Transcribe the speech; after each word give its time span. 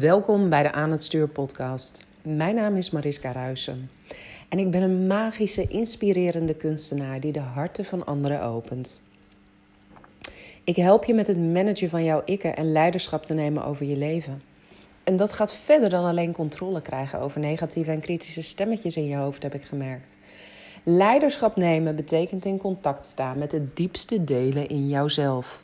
Welkom 0.00 0.48
bij 0.48 0.62
de 0.62 0.72
Aan 0.72 0.90
het 0.90 1.02
Stuur 1.02 1.28
podcast. 1.28 2.06
Mijn 2.22 2.54
naam 2.54 2.76
is 2.76 2.90
Mariska 2.90 3.32
Ruisen 3.32 3.90
en 4.48 4.58
ik 4.58 4.70
ben 4.70 4.82
een 4.82 5.06
magische, 5.06 5.66
inspirerende 5.66 6.54
kunstenaar 6.54 7.20
die 7.20 7.32
de 7.32 7.40
harten 7.40 7.84
van 7.84 8.06
anderen 8.06 8.42
opent. 8.42 9.00
Ik 10.64 10.76
help 10.76 11.04
je 11.04 11.14
met 11.14 11.26
het 11.26 11.38
managen 11.38 11.88
van 11.88 12.04
jouw 12.04 12.22
ikken 12.24 12.56
en 12.56 12.72
leiderschap 12.72 13.24
te 13.24 13.34
nemen 13.34 13.64
over 13.64 13.86
je 13.86 13.96
leven. 13.96 14.42
En 15.04 15.16
dat 15.16 15.32
gaat 15.32 15.54
verder 15.54 15.88
dan 15.88 16.04
alleen 16.04 16.32
controle 16.32 16.82
krijgen 16.82 17.20
over 17.20 17.40
negatieve 17.40 17.90
en 17.90 18.00
kritische 18.00 18.42
stemmetjes 18.42 18.96
in 18.96 19.06
je 19.06 19.16
hoofd, 19.16 19.42
heb 19.42 19.54
ik 19.54 19.64
gemerkt. 19.64 20.16
Leiderschap 20.82 21.56
nemen 21.56 21.96
betekent 21.96 22.44
in 22.44 22.58
contact 22.58 23.06
staan 23.06 23.38
met 23.38 23.50
de 23.50 23.72
diepste 23.74 24.24
delen 24.24 24.68
in 24.68 24.88
jouzelf. 24.88 25.62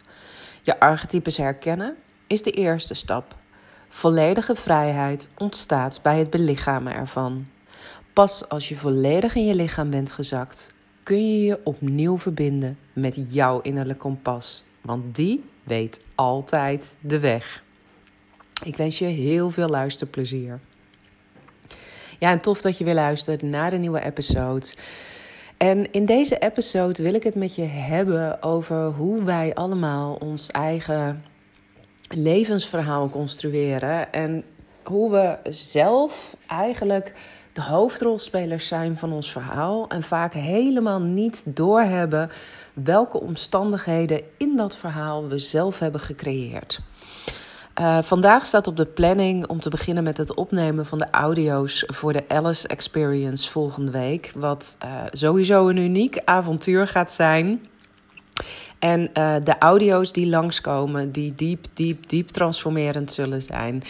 Je 0.62 0.80
archetypes 0.80 1.36
herkennen 1.36 1.96
is 2.26 2.42
de 2.42 2.50
eerste 2.50 2.94
stap. 2.94 3.37
Volledige 3.88 4.54
vrijheid 4.54 5.28
ontstaat 5.38 6.02
bij 6.02 6.18
het 6.18 6.30
belichamen 6.30 6.94
ervan. 6.94 7.46
Pas 8.12 8.48
als 8.48 8.68
je 8.68 8.76
volledig 8.76 9.34
in 9.34 9.46
je 9.46 9.54
lichaam 9.54 9.90
bent 9.90 10.12
gezakt, 10.12 10.74
kun 11.02 11.32
je 11.32 11.44
je 11.44 11.60
opnieuw 11.64 12.18
verbinden 12.18 12.78
met 12.92 13.18
jouw 13.28 13.60
innerlijke 13.60 14.02
kompas. 14.02 14.64
Want 14.80 15.14
die 15.14 15.44
weet 15.62 16.00
altijd 16.14 16.96
de 17.00 17.18
weg. 17.18 17.62
Ik 18.64 18.76
wens 18.76 18.98
je 18.98 19.04
heel 19.04 19.50
veel 19.50 19.68
luisterplezier. 19.68 20.60
Ja, 22.18 22.30
en 22.30 22.40
tof 22.40 22.60
dat 22.60 22.78
je 22.78 22.84
weer 22.84 22.94
luistert 22.94 23.42
naar 23.42 23.70
de 23.70 23.76
nieuwe 23.76 24.04
episode. 24.04 24.66
En 25.56 25.92
in 25.92 26.04
deze 26.04 26.38
episode 26.38 27.02
wil 27.02 27.14
ik 27.14 27.22
het 27.22 27.34
met 27.34 27.54
je 27.54 27.62
hebben 27.62 28.42
over 28.42 28.86
hoe 28.86 29.24
wij 29.24 29.54
allemaal 29.54 30.14
ons 30.14 30.50
eigen 30.50 31.24
levensverhaal 32.08 33.08
construeren. 33.08 34.12
En 34.12 34.44
hoe 34.82 35.10
we 35.10 35.50
zelf 35.50 36.36
eigenlijk 36.46 37.12
de 37.52 37.62
hoofdrolspelers 37.62 38.68
zijn 38.68 38.98
van 38.98 39.12
ons 39.12 39.32
verhaal. 39.32 39.88
En 39.88 40.02
vaak 40.02 40.32
helemaal 40.32 41.00
niet 41.00 41.42
doorhebben 41.44 42.30
welke 42.72 43.20
omstandigheden 43.20 44.22
in 44.36 44.56
dat 44.56 44.76
verhaal 44.76 45.28
we 45.28 45.38
zelf 45.38 45.78
hebben 45.78 46.00
gecreëerd. 46.00 46.80
Uh, 47.80 47.98
vandaag 48.02 48.46
staat 48.46 48.66
op 48.66 48.76
de 48.76 48.86
planning 48.86 49.46
om 49.46 49.60
te 49.60 49.70
beginnen 49.70 50.04
met 50.04 50.16
het 50.16 50.34
opnemen 50.34 50.86
van 50.86 50.98
de 50.98 51.06
audio's 51.10 51.84
voor 51.86 52.12
de 52.12 52.24
Alice 52.28 52.68
Experience 52.68 53.50
volgende 53.50 53.92
week. 53.92 54.32
Wat 54.34 54.76
uh, 54.84 55.02
sowieso 55.12 55.68
een 55.68 55.76
uniek 55.76 56.20
avontuur 56.24 56.86
gaat 56.86 57.10
zijn. 57.10 57.66
En 58.78 59.00
uh, 59.00 59.34
de 59.44 59.58
audio's 59.58 60.12
die 60.12 60.26
langskomen, 60.26 61.12
die 61.12 61.34
diep, 61.34 61.66
diep, 61.72 62.08
diep 62.08 62.28
transformerend 62.28 63.12
zullen 63.12 63.42
zijn, 63.42 63.82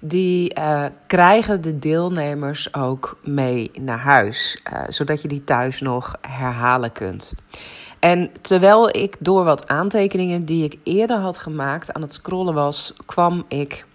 die 0.00 0.58
uh, 0.58 0.84
krijgen 1.06 1.60
de 1.60 1.78
deelnemers 1.78 2.74
ook 2.74 3.18
mee 3.24 3.70
naar 3.80 3.98
huis, 3.98 4.62
uh, 4.72 4.82
zodat 4.88 5.22
je 5.22 5.28
die 5.28 5.44
thuis 5.44 5.80
nog 5.80 6.18
herhalen 6.20 6.92
kunt. 6.92 7.32
En 7.98 8.30
terwijl 8.40 8.96
ik 8.96 9.16
door 9.18 9.44
wat 9.44 9.68
aantekeningen 9.68 10.44
die 10.44 10.64
ik 10.64 10.78
eerder 10.82 11.16
had 11.16 11.38
gemaakt 11.38 11.92
aan 11.92 12.02
het 12.02 12.12
scrollen 12.12 12.54
was, 12.54 12.94
kwam 13.06 13.44
ik 13.48 13.86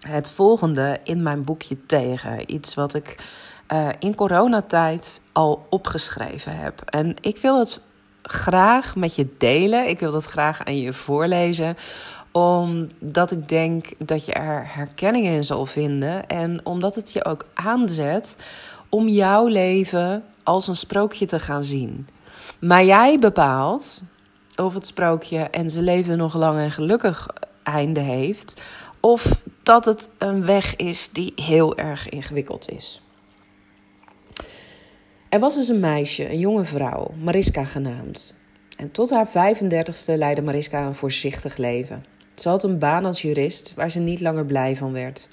het 0.00 0.28
volgende 0.28 1.00
in 1.04 1.22
mijn 1.22 1.44
boekje 1.44 1.86
tegen. 1.86 2.52
Iets 2.52 2.74
wat 2.74 2.94
ik 2.94 3.16
in 3.98 4.14
coronatijd 4.14 5.20
al 5.32 5.66
opgeschreven 5.70 6.56
heb. 6.56 6.80
En 6.84 7.14
ik 7.20 7.38
wil 7.38 7.58
het 7.58 7.82
graag 8.22 8.96
met 8.96 9.14
je 9.14 9.26
delen. 9.38 9.88
Ik 9.88 9.98
wil 9.98 10.12
dat 10.12 10.24
graag 10.24 10.64
aan 10.64 10.76
je 10.76 10.92
voorlezen 10.92 11.76
omdat 12.32 13.30
ik 13.30 13.48
denk 13.48 13.86
dat 13.98 14.24
je 14.24 14.32
er 14.32 14.74
herkenning 14.74 15.26
in 15.26 15.44
zal 15.44 15.66
vinden. 15.66 16.26
En 16.26 16.60
omdat 16.64 16.94
het 16.94 17.12
je 17.12 17.24
ook 17.24 17.46
aanzet 17.54 18.36
om 18.88 19.08
jouw 19.08 19.46
leven 19.46 20.24
als 20.42 20.68
een 20.68 20.76
sprookje 20.76 21.26
te 21.26 21.40
gaan 21.40 21.64
zien. 21.64 22.08
Maar 22.58 22.84
jij 22.84 23.18
bepaalt 23.18 24.02
of 24.56 24.74
het 24.74 24.86
sprookje 24.86 25.38
en 25.38 25.70
ze 25.70 25.82
leefde 25.82 26.16
nog 26.16 26.34
lang 26.34 26.58
en 26.58 26.70
gelukkig 26.70 27.28
einde 27.62 28.00
heeft. 28.00 28.60
Of 29.00 29.40
dat 29.62 29.84
het 29.84 30.08
een 30.18 30.46
weg 30.46 30.76
is 30.76 31.08
die 31.10 31.32
heel 31.36 31.76
erg 31.76 32.08
ingewikkeld 32.08 32.70
is. 32.70 33.01
Er 35.32 35.40
was 35.40 35.54
dus 35.54 35.68
een 35.68 35.80
meisje, 35.80 36.30
een 36.30 36.38
jonge 36.38 36.64
vrouw, 36.64 37.10
Mariska 37.22 37.64
genaamd. 37.64 38.34
En 38.76 38.90
tot 38.90 39.10
haar 39.10 39.28
35ste 39.28 40.14
leidde 40.14 40.42
Mariska 40.42 40.86
een 40.86 40.94
voorzichtig 40.94 41.56
leven. 41.56 42.04
Ze 42.34 42.48
had 42.48 42.62
een 42.62 42.78
baan 42.78 43.04
als 43.04 43.22
jurist 43.22 43.74
waar 43.74 43.90
ze 43.90 44.00
niet 44.00 44.20
langer 44.20 44.46
blij 44.46 44.76
van 44.76 44.92
werd. 44.92 45.28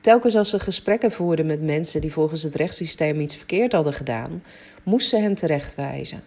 Telkens 0.00 0.36
als 0.36 0.50
ze 0.50 0.58
gesprekken 0.58 1.10
voerde 1.10 1.44
met 1.44 1.62
mensen 1.62 2.00
die 2.00 2.12
volgens 2.12 2.42
het 2.42 2.54
rechtssysteem 2.54 3.20
iets 3.20 3.36
verkeerd 3.36 3.72
hadden 3.72 3.92
gedaan, 3.92 4.42
moest 4.82 5.08
ze 5.08 5.16
hen 5.16 5.34
terechtwijzen. 5.34 6.22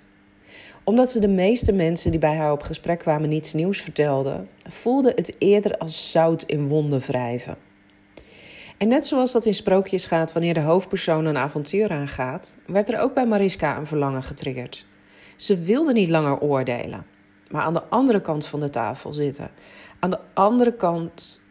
Omdat 0.84 1.10
ze 1.12 1.20
de 1.20 1.28
meeste 1.28 1.72
mensen 1.72 2.12
die 2.12 2.20
bij 2.20 2.36
haar 2.36 2.52
op 2.52 2.62
gesprek 2.62 3.00
kwamen 3.00 3.30
niets 3.30 3.54
nieuws 3.54 3.82
vertelden, 3.82 4.50
voelde 4.70 5.12
het 5.16 5.36
eerder 5.38 5.78
als 5.78 6.12
zout 6.12 6.44
in 6.44 6.68
wonden 6.68 7.00
wrijven. 7.00 7.58
En 8.82 8.88
net 8.88 9.06
zoals 9.06 9.32
dat 9.32 9.46
in 9.46 9.54
sprookjes 9.54 10.06
gaat 10.06 10.34
wanneer 10.34 10.54
de 10.54 10.60
hoofdpersoon 10.60 11.26
een 11.26 11.38
avontuur 11.38 11.90
aangaat, 11.90 12.58
werd 12.66 12.92
er 12.92 13.00
ook 13.00 13.14
bij 13.14 13.28
Mariska 13.28 13.78
een 13.78 13.86
verlangen 13.86 14.24
getriggerd. 14.24 14.86
Ze 15.36 15.60
wilde 15.60 15.94
niet 15.94 16.10
langer 16.10 16.40
oordelen, 16.40 17.06
maar 17.50 17.62
aan 17.62 17.74
de 17.74 17.84
andere 17.84 18.22
kant 18.22 18.46
van 18.46 18.60
de 18.60 18.70
tafel 18.70 19.14
zitten. 19.14 19.52
Aan 20.00 20.10
de 20.10 20.20
andere 20.34 20.74
kant 20.74 21.42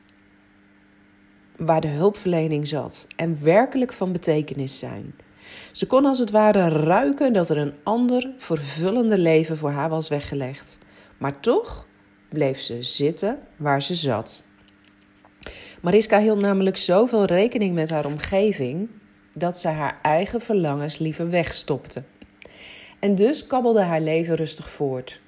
waar 1.57 1.81
de 1.81 1.89
hulpverlening 1.89 2.69
zat 2.69 3.07
en 3.17 3.43
werkelijk 3.43 3.93
van 3.93 4.13
betekenis 4.13 4.79
zijn. 4.79 5.15
Ze 5.73 5.87
kon 5.87 6.05
als 6.05 6.19
het 6.19 6.31
ware 6.31 6.69
ruiken 6.69 7.33
dat 7.33 7.49
er 7.49 7.59
een 7.59 7.75
ander, 7.83 8.31
vervullender 8.37 9.19
leven 9.19 9.57
voor 9.57 9.71
haar 9.71 9.89
was 9.89 10.09
weggelegd. 10.09 10.79
Maar 11.19 11.41
toch 11.41 11.87
bleef 12.29 12.61
ze 12.61 12.83
zitten 12.83 13.39
waar 13.57 13.83
ze 13.83 13.95
zat. 13.95 14.45
Mariska 15.81 16.19
hield 16.19 16.41
namelijk 16.41 16.77
zoveel 16.77 17.25
rekening 17.25 17.75
met 17.75 17.91
haar 17.91 18.07
omgeving 18.07 18.89
dat 19.35 19.57
ze 19.57 19.69
haar 19.69 19.99
eigen 20.03 20.41
verlangens 20.41 20.99
liever 20.99 21.31
wegstopte. 21.31 22.03
En 22.99 23.15
dus 23.15 23.47
kabbelde 23.47 23.81
haar 23.81 24.01
leven 24.01 24.35
rustig 24.35 24.71
voort. 24.71 25.21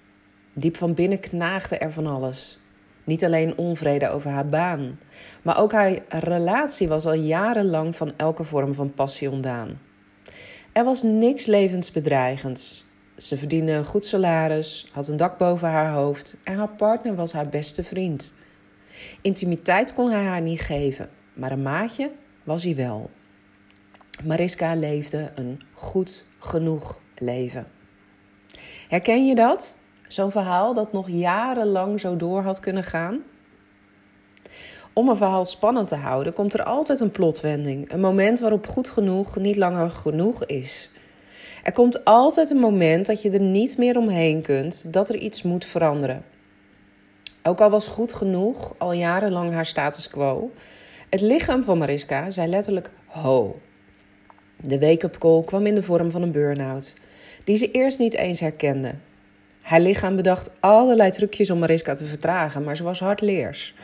Diep 0.52 0.76
van 0.76 0.94
binnen 0.94 1.20
knaagde 1.20 1.78
er 1.78 1.92
van 1.92 2.06
alles. 2.06 2.58
Niet 3.04 3.24
alleen 3.24 3.58
onvrede 3.58 4.08
over 4.08 4.30
haar 4.30 4.48
baan, 4.48 4.98
maar 5.42 5.58
ook 5.58 5.72
haar 5.72 5.98
relatie 6.08 6.88
was 6.88 7.06
al 7.06 7.12
jarenlang 7.12 7.96
van 7.96 8.12
elke 8.16 8.44
vorm 8.44 8.74
van 8.74 8.94
passie 8.94 9.30
ontdaan. 9.30 9.80
Er 10.72 10.84
was 10.84 11.02
niks 11.02 11.46
levensbedreigends. 11.46 12.84
Ze 13.16 13.36
verdiende 13.36 13.72
een 13.72 13.84
goed 13.84 14.04
salaris, 14.04 14.88
had 14.92 15.08
een 15.08 15.16
dak 15.16 15.38
boven 15.38 15.69
haar 15.69 15.92
hoofd 15.92 16.36
en 16.44 16.56
haar 16.56 16.69
partner 16.69 17.14
was 17.14 17.32
haar 17.32 17.48
beste 17.48 17.84
vriend. 17.84 18.34
Intimiteit 19.20 19.94
kon 19.94 20.10
hij 20.10 20.25
haar 20.25 20.41
niet 20.41 20.60
geven, 20.60 21.10
maar 21.32 21.53
een 21.53 21.62
maatje 21.62 22.10
was 22.44 22.64
hij 22.64 22.76
wel. 22.76 23.10
Mariska 24.25 24.75
leefde 24.75 25.32
een 25.34 25.60
goed 25.75 26.25
genoeg 26.38 27.00
leven. 27.19 27.66
Herken 28.88 29.26
je 29.26 29.34
dat? 29.34 29.76
Zo'n 30.08 30.31
verhaal 30.31 30.75
dat 30.75 30.92
nog 30.92 31.08
jarenlang 31.08 32.00
zo 32.00 32.16
door 32.16 32.42
had 32.42 32.60
kunnen 32.60 32.84
gaan? 32.84 33.20
Om 34.92 35.08
een 35.08 35.16
verhaal 35.16 35.44
spannend 35.44 35.88
te 35.88 35.94
houden, 35.94 36.32
komt 36.32 36.54
er 36.54 36.62
altijd 36.62 37.00
een 37.00 37.10
plotwending. 37.10 37.92
Een 37.92 38.00
moment 38.00 38.41
waarop 38.41 38.66
goed 38.66 38.88
genoeg 38.88 39.36
niet 39.36 39.56
langer 39.56 39.91
genoeg 39.91 40.44
is. 40.44 40.91
Er 41.62 41.72
komt 41.72 42.04
altijd 42.04 42.50
een 42.50 42.56
moment 42.56 43.06
dat 43.06 43.22
je 43.22 43.31
er 43.31 43.41
niet 43.41 43.78
meer 43.78 43.97
omheen 43.97 44.42
kunt, 44.42 44.92
dat 44.92 45.08
er 45.08 45.16
iets 45.16 45.42
moet 45.42 45.64
veranderen. 45.64 46.25
Ook 47.42 47.60
al 47.60 47.70
was 47.70 47.88
goed 47.88 48.12
genoeg 48.12 48.75
al 48.78 48.92
jarenlang 48.92 49.53
haar 49.53 49.66
status 49.66 50.08
quo, 50.08 50.50
het 51.08 51.20
lichaam 51.20 51.62
van 51.62 51.78
Mariska 51.78 52.31
zei 52.31 52.49
letterlijk 52.49 52.90
ho. 53.06 53.61
De 54.56 54.78
wake-up 54.78 55.19
call 55.19 55.43
kwam 55.43 55.67
in 55.67 55.75
de 55.75 55.82
vorm 55.82 56.11
van 56.11 56.22
een 56.22 56.32
burn-out, 56.32 56.94
die 57.44 57.56
ze 57.56 57.70
eerst 57.70 57.99
niet 57.99 58.14
eens 58.14 58.40
herkende. 58.40 58.94
Haar 59.61 59.81
lichaam 59.81 60.17
bedacht 60.17 60.50
allerlei 60.61 61.11
trucjes 61.11 61.50
om 61.50 61.58
Mariska 61.58 61.94
te 61.94 62.05
vertragen, 62.05 62.64
maar 62.64 62.76
ze 62.76 62.82
was 62.82 63.00
hardleers. 63.00 63.75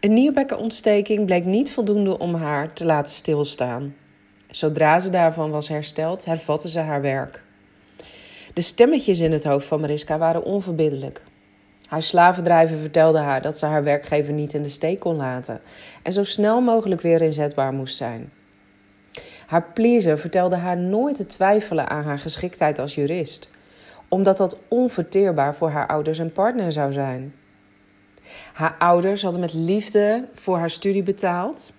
Een 0.00 0.12
nierbekkenontsteking 0.12 1.26
bleek 1.26 1.44
niet 1.44 1.72
voldoende 1.72 2.18
om 2.18 2.34
haar 2.34 2.72
te 2.72 2.84
laten 2.84 3.14
stilstaan. 3.14 3.94
Zodra 4.50 5.00
ze 5.00 5.10
daarvan 5.10 5.50
was 5.50 5.68
hersteld, 5.68 6.24
hervatte 6.24 6.68
ze 6.68 6.80
haar 6.80 7.00
werk. 7.00 7.42
De 8.54 8.60
stemmetjes 8.60 9.18
in 9.18 9.32
het 9.32 9.44
hoofd 9.44 9.66
van 9.66 9.80
Mariska 9.80 10.18
waren 10.18 10.44
onverbiddelijk. 10.44 11.20
Haar 11.86 12.02
slavendrijver 12.02 12.78
vertelde 12.78 13.18
haar 13.18 13.42
dat 13.42 13.58
ze 13.58 13.66
haar 13.66 13.84
werkgever 13.84 14.32
niet 14.32 14.52
in 14.52 14.62
de 14.62 14.68
steek 14.68 15.00
kon 15.00 15.16
laten 15.16 15.60
en 16.02 16.12
zo 16.12 16.24
snel 16.24 16.60
mogelijk 16.60 17.00
weer 17.00 17.22
inzetbaar 17.22 17.72
moest 17.72 17.96
zijn. 17.96 18.32
Haar 19.46 19.72
pleaser 19.72 20.18
vertelde 20.18 20.56
haar 20.56 20.76
nooit 20.76 21.16
te 21.16 21.26
twijfelen 21.26 21.88
aan 21.88 22.04
haar 22.04 22.18
geschiktheid 22.18 22.78
als 22.78 22.94
jurist, 22.94 23.50
omdat 24.08 24.36
dat 24.36 24.58
onverteerbaar 24.68 25.54
voor 25.54 25.70
haar 25.70 25.86
ouders 25.86 26.18
en 26.18 26.32
partner 26.32 26.72
zou 26.72 26.92
zijn. 26.92 27.34
Haar 28.52 28.76
ouders 28.78 29.22
hadden 29.22 29.40
met 29.40 29.52
liefde 29.52 30.28
voor 30.34 30.58
haar 30.58 30.70
studie 30.70 31.02
betaald. 31.02 31.72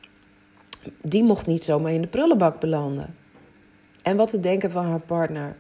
Die 1.01 1.23
mocht 1.23 1.45
niet 1.45 1.63
zomaar 1.63 1.91
in 1.91 2.01
de 2.01 2.07
prullenbak 2.07 2.59
belanden. 2.59 3.15
En 4.03 4.17
wat 4.17 4.29
te 4.29 4.39
denken 4.39 4.71
van 4.71 4.85
haar 4.85 4.99
partner, 4.99 5.55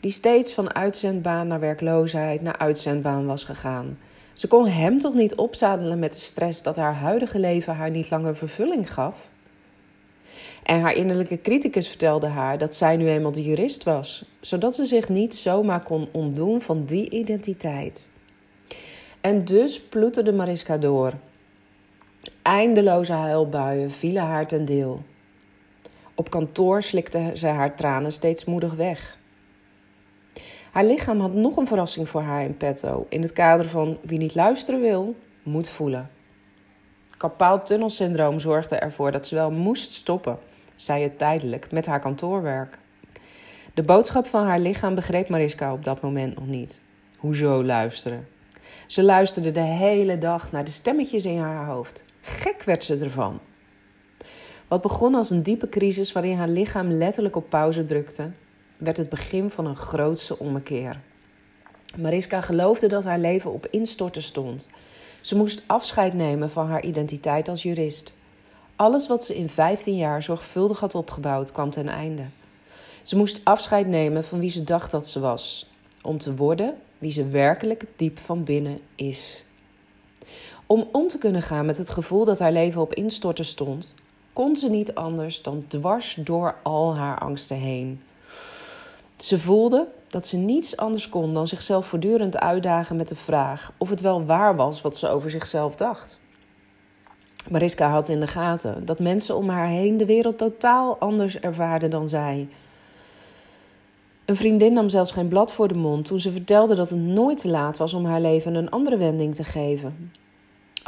die 0.00 0.10
steeds 0.10 0.52
van 0.52 0.74
uitzendbaan 0.74 1.46
naar 1.46 1.60
werkloosheid 1.60 2.42
naar 2.42 2.58
uitzendbaan 2.58 3.26
was 3.26 3.44
gegaan. 3.44 3.98
Ze 4.32 4.48
kon 4.48 4.66
hem 4.66 4.98
toch 4.98 5.14
niet 5.14 5.34
opzadelen 5.34 5.98
met 5.98 6.12
de 6.12 6.18
stress 6.18 6.62
dat 6.62 6.76
haar 6.76 6.94
huidige 6.94 7.38
leven 7.38 7.74
haar 7.74 7.90
niet 7.90 8.10
langer 8.10 8.36
vervulling 8.36 8.92
gaf? 8.92 9.28
En 10.62 10.80
haar 10.80 10.94
innerlijke 10.94 11.40
criticus 11.40 11.88
vertelde 11.88 12.26
haar 12.26 12.58
dat 12.58 12.74
zij 12.74 12.96
nu 12.96 13.08
eenmaal 13.08 13.32
de 13.32 13.42
jurist 13.42 13.82
was, 13.82 14.24
zodat 14.40 14.74
ze 14.74 14.84
zich 14.84 15.08
niet 15.08 15.34
zomaar 15.34 15.82
kon 15.82 16.08
ontdoen 16.12 16.60
van 16.60 16.84
die 16.84 17.10
identiteit. 17.10 18.08
En 19.20 19.44
dus 19.44 19.80
ploeterde 19.80 20.32
Mariska 20.32 20.76
door. 20.76 21.12
Eindeloze 22.42 23.12
huilbuien 23.12 23.90
vielen 23.90 24.22
haar 24.22 24.46
ten 24.46 24.64
deel. 24.64 25.02
Op 26.14 26.30
kantoor 26.30 26.82
slikte 26.82 27.30
ze 27.34 27.46
haar 27.46 27.76
tranen 27.76 28.12
steeds 28.12 28.44
moedig 28.44 28.74
weg. 28.74 29.18
Haar 30.78 30.86
lichaam 30.86 31.20
had 31.20 31.32
nog 31.32 31.56
een 31.56 31.66
verrassing 31.66 32.08
voor 32.08 32.20
haar 32.20 32.44
in 32.44 32.56
petto, 32.56 33.06
in 33.08 33.22
het 33.22 33.32
kader 33.32 33.68
van 33.68 33.98
wie 34.02 34.18
niet 34.18 34.34
luisteren 34.34 34.80
wil, 34.80 35.16
moet 35.42 35.68
voelen. 35.68 36.10
Kapaaltunnelsyndroom 37.16 38.40
zorgde 38.40 38.76
ervoor 38.76 39.12
dat 39.12 39.26
ze 39.26 39.34
wel 39.34 39.50
moest 39.50 39.92
stoppen, 39.92 40.38
zei 40.74 41.02
het 41.02 41.18
tijdelijk, 41.18 41.72
met 41.72 41.86
haar 41.86 42.00
kantoorwerk. 42.00 42.78
De 43.74 43.82
boodschap 43.82 44.26
van 44.26 44.46
haar 44.46 44.60
lichaam 44.60 44.94
begreep 44.94 45.28
Mariska 45.28 45.72
op 45.72 45.84
dat 45.84 46.00
moment 46.00 46.34
nog 46.34 46.46
niet. 46.46 46.80
Hoezo 47.18 47.64
luisteren? 47.64 48.28
Ze 48.86 49.02
luisterde 49.02 49.52
de 49.52 49.60
hele 49.60 50.18
dag 50.18 50.52
naar 50.52 50.64
de 50.64 50.70
stemmetjes 50.70 51.24
in 51.24 51.38
haar 51.38 51.66
hoofd. 51.66 52.04
Gek 52.20 52.62
werd 52.62 52.84
ze 52.84 52.98
ervan. 52.98 53.40
Wat 54.68 54.82
begon 54.82 55.14
als 55.14 55.30
een 55.30 55.42
diepe 55.42 55.68
crisis 55.68 56.12
waarin 56.12 56.36
haar 56.36 56.48
lichaam 56.48 56.90
letterlijk 56.90 57.36
op 57.36 57.48
pauze 57.48 57.84
drukte, 57.84 58.30
werd 58.78 58.96
het 58.96 59.08
begin 59.08 59.50
van 59.50 59.66
een 59.66 59.76
grootse 59.76 60.38
ommekeer. 60.38 61.00
Mariska 61.96 62.40
geloofde 62.40 62.86
dat 62.86 63.04
haar 63.04 63.18
leven 63.18 63.52
op 63.52 63.66
instorten 63.70 64.22
stond. 64.22 64.68
Ze 65.20 65.36
moest 65.36 65.62
afscheid 65.66 66.14
nemen 66.14 66.50
van 66.50 66.68
haar 66.68 66.84
identiteit 66.84 67.48
als 67.48 67.62
jurist. 67.62 68.12
Alles 68.76 69.08
wat 69.08 69.24
ze 69.24 69.36
in 69.36 69.48
15 69.48 69.96
jaar 69.96 70.22
zorgvuldig 70.22 70.80
had 70.80 70.94
opgebouwd 70.94 71.52
kwam 71.52 71.70
ten 71.70 71.88
einde. 71.88 72.26
Ze 73.02 73.16
moest 73.16 73.40
afscheid 73.44 73.86
nemen 73.86 74.24
van 74.24 74.38
wie 74.38 74.50
ze 74.50 74.64
dacht 74.64 74.90
dat 74.90 75.06
ze 75.06 75.20
was, 75.20 75.70
om 76.02 76.18
te 76.18 76.34
worden 76.34 76.74
wie 76.98 77.10
ze 77.10 77.28
werkelijk 77.28 77.84
diep 77.96 78.18
van 78.18 78.44
binnen 78.44 78.80
is. 78.94 79.44
Om 80.66 80.88
om 80.92 81.08
te 81.08 81.18
kunnen 81.18 81.42
gaan 81.42 81.66
met 81.66 81.76
het 81.76 81.90
gevoel 81.90 82.24
dat 82.24 82.38
haar 82.38 82.52
leven 82.52 82.80
op 82.80 82.94
instorten 82.94 83.44
stond, 83.44 83.94
kon 84.32 84.56
ze 84.56 84.68
niet 84.68 84.94
anders 84.94 85.42
dan 85.42 85.64
dwars 85.68 86.14
door 86.14 86.56
al 86.62 86.96
haar 86.96 87.18
angsten 87.18 87.56
heen. 87.56 88.02
Ze 89.18 89.38
voelde 89.38 89.86
dat 90.08 90.26
ze 90.26 90.36
niets 90.36 90.76
anders 90.76 91.08
kon 91.08 91.34
dan 91.34 91.46
zichzelf 91.46 91.86
voortdurend 91.86 92.38
uitdagen 92.38 92.96
met 92.96 93.08
de 93.08 93.14
vraag 93.14 93.72
of 93.78 93.90
het 93.90 94.00
wel 94.00 94.24
waar 94.24 94.56
was 94.56 94.80
wat 94.80 94.96
ze 94.96 95.08
over 95.08 95.30
zichzelf 95.30 95.76
dacht. 95.76 96.20
Mariska 97.50 97.90
had 97.90 98.08
in 98.08 98.20
de 98.20 98.26
gaten 98.26 98.84
dat 98.84 98.98
mensen 98.98 99.36
om 99.36 99.48
haar 99.48 99.66
heen 99.66 99.96
de 99.96 100.06
wereld 100.06 100.38
totaal 100.38 100.98
anders 100.98 101.40
ervaarden 101.40 101.90
dan 101.90 102.08
zij. 102.08 102.48
Een 104.24 104.36
vriendin 104.36 104.72
nam 104.72 104.88
zelfs 104.88 105.12
geen 105.12 105.28
blad 105.28 105.52
voor 105.52 105.68
de 105.68 105.74
mond 105.74 106.04
toen 106.04 106.20
ze 106.20 106.32
vertelde 106.32 106.74
dat 106.74 106.90
het 106.90 106.98
nooit 106.98 107.40
te 107.40 107.48
laat 107.48 107.78
was 107.78 107.94
om 107.94 108.04
haar 108.04 108.20
leven 108.20 108.54
een 108.54 108.70
andere 108.70 108.96
wending 108.96 109.34
te 109.34 109.44
geven. 109.44 110.12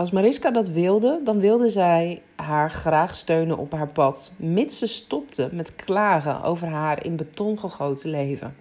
Als 0.01 0.11
Mariska 0.11 0.51
dat 0.51 0.69
wilde, 0.69 1.21
dan 1.25 1.41
wilde 1.41 1.69
zij 1.69 2.23
haar 2.37 2.71
graag 2.71 3.15
steunen 3.15 3.59
op 3.59 3.73
haar 3.73 3.89
pad, 3.89 4.33
mits 4.37 4.79
ze 4.79 4.87
stopte 4.87 5.49
met 5.53 5.75
klagen 5.77 6.43
over 6.43 6.69
haar 6.69 7.05
in 7.05 7.17
beton 7.17 7.59
gegoten 7.59 8.11
leven. 8.11 8.57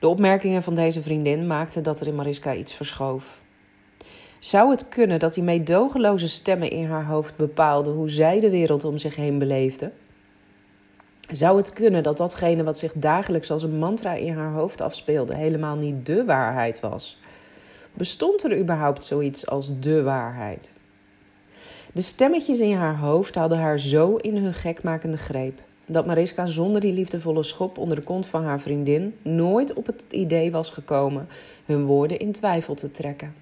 De 0.00 0.08
opmerkingen 0.08 0.62
van 0.62 0.74
deze 0.74 1.02
vriendin 1.02 1.46
maakten 1.46 1.82
dat 1.82 2.00
er 2.00 2.06
in 2.06 2.14
Mariska 2.14 2.54
iets 2.54 2.74
verschoof. 2.74 3.42
Zou 4.38 4.70
het 4.70 4.88
kunnen 4.88 5.18
dat 5.18 5.34
die 5.34 5.42
meedogenloze 5.42 6.28
stemmen 6.28 6.70
in 6.70 6.86
haar 6.86 7.06
hoofd 7.06 7.36
bepaalden 7.36 7.92
hoe 7.92 8.10
zij 8.10 8.40
de 8.40 8.50
wereld 8.50 8.84
om 8.84 8.98
zich 8.98 9.16
heen 9.16 9.38
beleefde? 9.38 9.92
Zou 11.30 11.56
het 11.56 11.72
kunnen 11.72 12.02
dat 12.02 12.16
datgene 12.16 12.62
wat 12.62 12.78
zich 12.78 12.92
dagelijks 12.92 13.50
als 13.50 13.62
een 13.62 13.78
mantra 13.78 14.14
in 14.14 14.36
haar 14.36 14.52
hoofd 14.52 14.80
afspeelde 14.80 15.34
helemaal 15.34 15.76
niet 15.76 16.06
de 16.06 16.24
waarheid 16.24 16.80
was? 16.80 17.20
Bestond 17.94 18.44
er 18.44 18.58
überhaupt 18.58 19.04
zoiets 19.04 19.46
als 19.46 19.80
de 19.80 20.02
waarheid? 20.02 20.76
De 21.92 22.00
stemmetjes 22.00 22.60
in 22.60 22.76
haar 22.76 22.98
hoofd 22.98 23.34
hadden 23.34 23.58
haar 23.58 23.78
zo 23.78 24.16
in 24.16 24.36
hun 24.36 24.54
gekmakende 24.54 25.16
greep 25.16 25.62
dat 25.86 26.06
Mariska 26.06 26.46
zonder 26.46 26.80
die 26.80 26.92
liefdevolle 26.92 27.42
schop 27.42 27.78
onder 27.78 27.96
de 27.96 28.02
kont 28.02 28.26
van 28.26 28.44
haar 28.44 28.60
vriendin 28.60 29.18
nooit 29.22 29.74
op 29.74 29.86
het 29.86 30.04
idee 30.10 30.50
was 30.50 30.70
gekomen 30.70 31.28
hun 31.64 31.84
woorden 31.84 32.18
in 32.18 32.32
twijfel 32.32 32.74
te 32.74 32.90
trekken. 32.90 33.34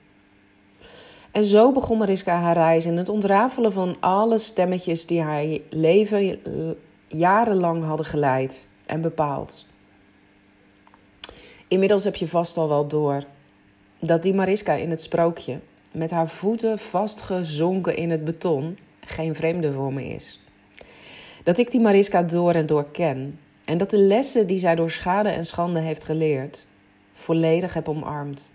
En 1.30 1.44
zo 1.44 1.72
begon 1.72 1.98
Mariska 1.98 2.40
haar 2.40 2.54
reis 2.54 2.86
in 2.86 2.96
het 2.96 3.08
ontrafelen 3.08 3.72
van 3.72 3.96
alle 4.00 4.38
stemmetjes 4.38 5.06
die 5.06 5.20
haar 5.20 5.44
leven 5.70 6.38
jarenlang 7.06 7.84
hadden 7.84 8.06
geleid 8.06 8.68
en 8.86 9.00
bepaald. 9.00 9.66
Inmiddels 11.68 12.04
heb 12.04 12.16
je 12.16 12.28
vast 12.28 12.56
al 12.56 12.68
wel 12.68 12.86
door 12.86 13.24
dat 14.00 14.22
die 14.22 14.34
Mariska 14.34 14.74
in 14.74 14.90
het 14.90 15.02
sprookje 15.02 15.58
met 15.92 16.10
haar 16.10 16.28
voeten 16.28 16.78
vastgezonken 16.78 17.96
in 17.96 18.10
het 18.10 18.24
beton 18.24 18.78
geen 19.00 19.34
vreemde 19.34 19.72
voor 19.72 19.92
me 19.92 20.08
is. 20.08 20.40
Dat 21.42 21.58
ik 21.58 21.70
die 21.70 21.80
Mariska 21.80 22.22
door 22.22 22.54
en 22.54 22.66
door 22.66 22.90
ken 22.90 23.38
en 23.64 23.78
dat 23.78 23.90
de 23.90 23.98
lessen 23.98 24.46
die 24.46 24.58
zij 24.58 24.74
door 24.74 24.90
schade 24.90 25.28
en 25.28 25.46
schande 25.46 25.80
heeft 25.80 26.04
geleerd 26.04 26.66
volledig 27.12 27.74
heb 27.74 27.88
omarmd. 27.88 28.52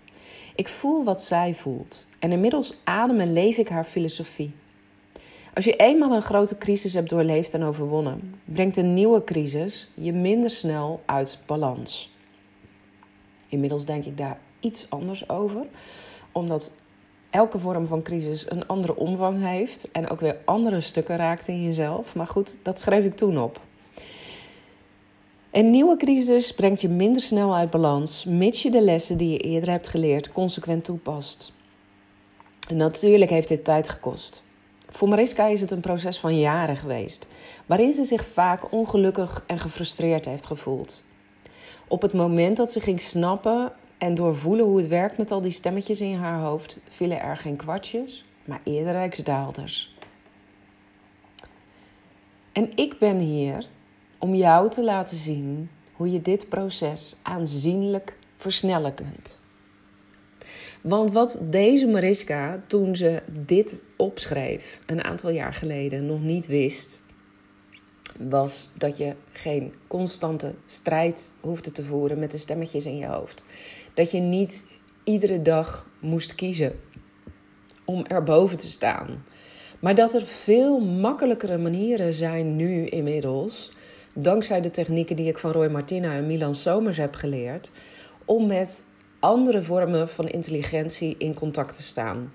Ik 0.54 0.68
voel 0.68 1.04
wat 1.04 1.22
zij 1.22 1.54
voelt 1.54 2.06
en 2.18 2.32
inmiddels 2.32 2.76
adem 2.84 3.20
en 3.20 3.32
leef 3.32 3.56
ik 3.56 3.68
haar 3.68 3.84
filosofie. 3.84 4.54
Als 5.54 5.64
je 5.64 5.76
eenmaal 5.76 6.12
een 6.12 6.22
grote 6.22 6.58
crisis 6.58 6.94
hebt 6.94 7.08
doorleefd 7.08 7.54
en 7.54 7.62
overwonnen, 7.62 8.34
brengt 8.44 8.76
een 8.76 8.94
nieuwe 8.94 9.24
crisis 9.24 9.90
je 9.94 10.12
minder 10.12 10.50
snel 10.50 11.02
uit 11.06 11.42
balans. 11.46 12.14
Inmiddels 13.48 13.84
denk 13.84 14.04
ik 14.04 14.18
daar 14.18 14.38
iets 14.66 14.86
anders 14.90 15.28
over, 15.28 15.66
omdat 16.32 16.72
elke 17.30 17.58
vorm 17.58 17.86
van 17.86 18.02
crisis 18.02 18.50
een 18.50 18.66
andere 18.66 18.96
omvang 18.96 19.42
heeft 19.42 19.90
en 19.92 20.08
ook 20.08 20.20
weer 20.20 20.36
andere 20.44 20.80
stukken 20.80 21.16
raakt 21.16 21.48
in 21.48 21.62
jezelf. 21.62 22.14
Maar 22.14 22.26
goed, 22.26 22.58
dat 22.62 22.78
schreef 22.78 23.04
ik 23.04 23.14
toen 23.14 23.38
op. 23.38 23.60
Een 25.50 25.70
nieuwe 25.70 25.96
crisis 25.96 26.54
brengt 26.54 26.80
je 26.80 26.88
minder 26.88 27.22
snel 27.22 27.54
uit 27.54 27.70
balans, 27.70 28.24
mits 28.24 28.62
je 28.62 28.70
de 28.70 28.80
lessen 28.80 29.16
die 29.16 29.30
je 29.30 29.38
eerder 29.38 29.70
hebt 29.70 29.88
geleerd 29.88 30.32
consequent 30.32 30.84
toepast. 30.84 31.52
En 32.68 32.76
natuurlijk 32.76 33.30
heeft 33.30 33.48
dit 33.48 33.64
tijd 33.64 33.88
gekost. 33.88 34.44
Voor 34.88 35.08
Mariska 35.08 35.46
is 35.46 35.60
het 35.60 35.70
een 35.70 35.80
proces 35.80 36.18
van 36.18 36.38
jaren 36.38 36.76
geweest, 36.76 37.26
waarin 37.66 37.94
ze 37.94 38.04
zich 38.04 38.26
vaak 38.26 38.72
ongelukkig 38.72 39.44
en 39.46 39.58
gefrustreerd 39.58 40.24
heeft 40.24 40.46
gevoeld. 40.46 41.04
Op 41.88 42.02
het 42.02 42.12
moment 42.12 42.56
dat 42.56 42.72
ze 42.72 42.80
ging 42.80 43.00
snappen 43.00 43.72
en 43.98 44.14
doorvoelen 44.14 44.64
hoe 44.64 44.78
het 44.78 44.88
werkt 44.88 45.18
met 45.18 45.30
al 45.30 45.40
die 45.40 45.50
stemmetjes 45.50 46.00
in 46.00 46.14
haar 46.14 46.40
hoofd, 46.40 46.78
vielen 46.88 47.20
er 47.20 47.36
geen 47.36 47.56
kwartjes, 47.56 48.24
maar 48.44 48.60
eerder 48.64 48.92
rijksdaalders. 48.92 49.96
En 52.52 52.72
ik 52.74 52.98
ben 52.98 53.18
hier 53.18 53.66
om 54.18 54.34
jou 54.34 54.70
te 54.70 54.84
laten 54.84 55.16
zien 55.16 55.70
hoe 55.92 56.12
je 56.12 56.22
dit 56.22 56.48
proces 56.48 57.16
aanzienlijk 57.22 58.16
versnellen 58.36 58.94
kunt. 58.94 59.40
Want 60.80 61.12
wat 61.12 61.38
deze 61.42 61.86
Mariska, 61.86 62.62
toen 62.66 62.96
ze 62.96 63.22
dit 63.28 63.82
opschreef, 63.96 64.80
een 64.86 65.04
aantal 65.04 65.30
jaar 65.30 65.54
geleden, 65.54 66.06
nog 66.06 66.20
niet 66.20 66.46
wist, 66.46 67.02
was 68.18 68.70
dat 68.74 68.96
je 68.96 69.14
geen 69.32 69.74
constante 69.86 70.54
strijd 70.66 71.32
hoefde 71.40 71.72
te 71.72 71.84
voeren 71.84 72.18
met 72.18 72.30
de 72.30 72.38
stemmetjes 72.38 72.86
in 72.86 72.96
je 72.96 73.06
hoofd. 73.06 73.44
Dat 73.96 74.10
je 74.10 74.20
niet 74.20 74.64
iedere 75.04 75.42
dag 75.42 75.88
moest 76.00 76.34
kiezen 76.34 76.80
om 77.84 78.04
erboven 78.04 78.56
te 78.56 78.66
staan. 78.66 79.24
Maar 79.80 79.94
dat 79.94 80.14
er 80.14 80.26
veel 80.26 80.80
makkelijkere 80.80 81.58
manieren 81.58 82.14
zijn 82.14 82.56
nu 82.56 82.86
inmiddels, 82.86 83.72
dankzij 84.12 84.60
de 84.60 84.70
technieken 84.70 85.16
die 85.16 85.28
ik 85.28 85.38
van 85.38 85.50
Roy 85.50 85.68
Martina 85.68 86.12
en 86.12 86.26
Milan 86.26 86.54
Somers 86.54 86.96
heb 86.96 87.14
geleerd, 87.14 87.70
om 88.24 88.46
met 88.46 88.84
andere 89.20 89.62
vormen 89.62 90.08
van 90.08 90.28
intelligentie 90.28 91.14
in 91.18 91.34
contact 91.34 91.76
te 91.76 91.82
staan. 91.82 92.32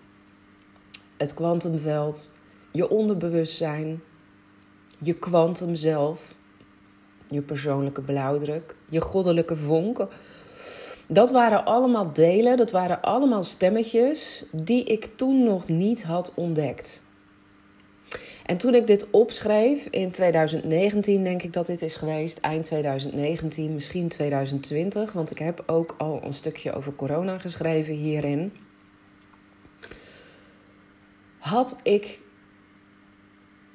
Het 1.18 1.34
kwantumveld, 1.34 2.36
je 2.72 2.90
onderbewustzijn, 2.90 4.02
je 5.00 5.14
kwantum 5.14 5.76
zelf, 5.76 6.36
je 7.28 7.42
persoonlijke 7.42 8.02
blauwdruk, 8.02 8.76
je 8.90 9.02
goddelijke 9.02 9.56
vonk, 9.56 10.08
Dat 11.14 11.32
waren 11.32 11.66
allemaal 11.66 12.14
delen, 12.14 12.58
dat 12.58 12.72
waren 12.72 13.02
allemaal 13.02 13.44
stemmetjes 13.44 14.44
die 14.52 14.84
ik 14.84 15.10
toen 15.16 15.44
nog 15.44 15.68
niet 15.68 16.04
had 16.04 16.32
ontdekt. 16.36 17.04
En 18.46 18.58
toen 18.58 18.76
ik 18.76 18.88
dit 18.88 19.10
opschreef 19.10 19.88
in 19.90 20.12
2019, 20.12 21.24
denk 21.24 21.44
ik 21.44 21.54
dat 21.54 21.66
dit 21.66 21.82
is 21.82 21.96
geweest, 21.96 22.40
eind 22.40 22.64
2019, 22.64 23.74
misschien 23.74 24.08
2020, 24.08 25.12
want 25.12 25.32
ik 25.32 25.38
heb 25.38 25.64
ook 25.66 25.96
al 25.98 26.20
een 26.24 26.34
stukje 26.34 26.74
over 26.74 26.96
corona 26.96 27.38
geschreven 27.38 27.94
hierin. 27.94 28.54
Had 31.38 31.80
ik, 31.84 32.20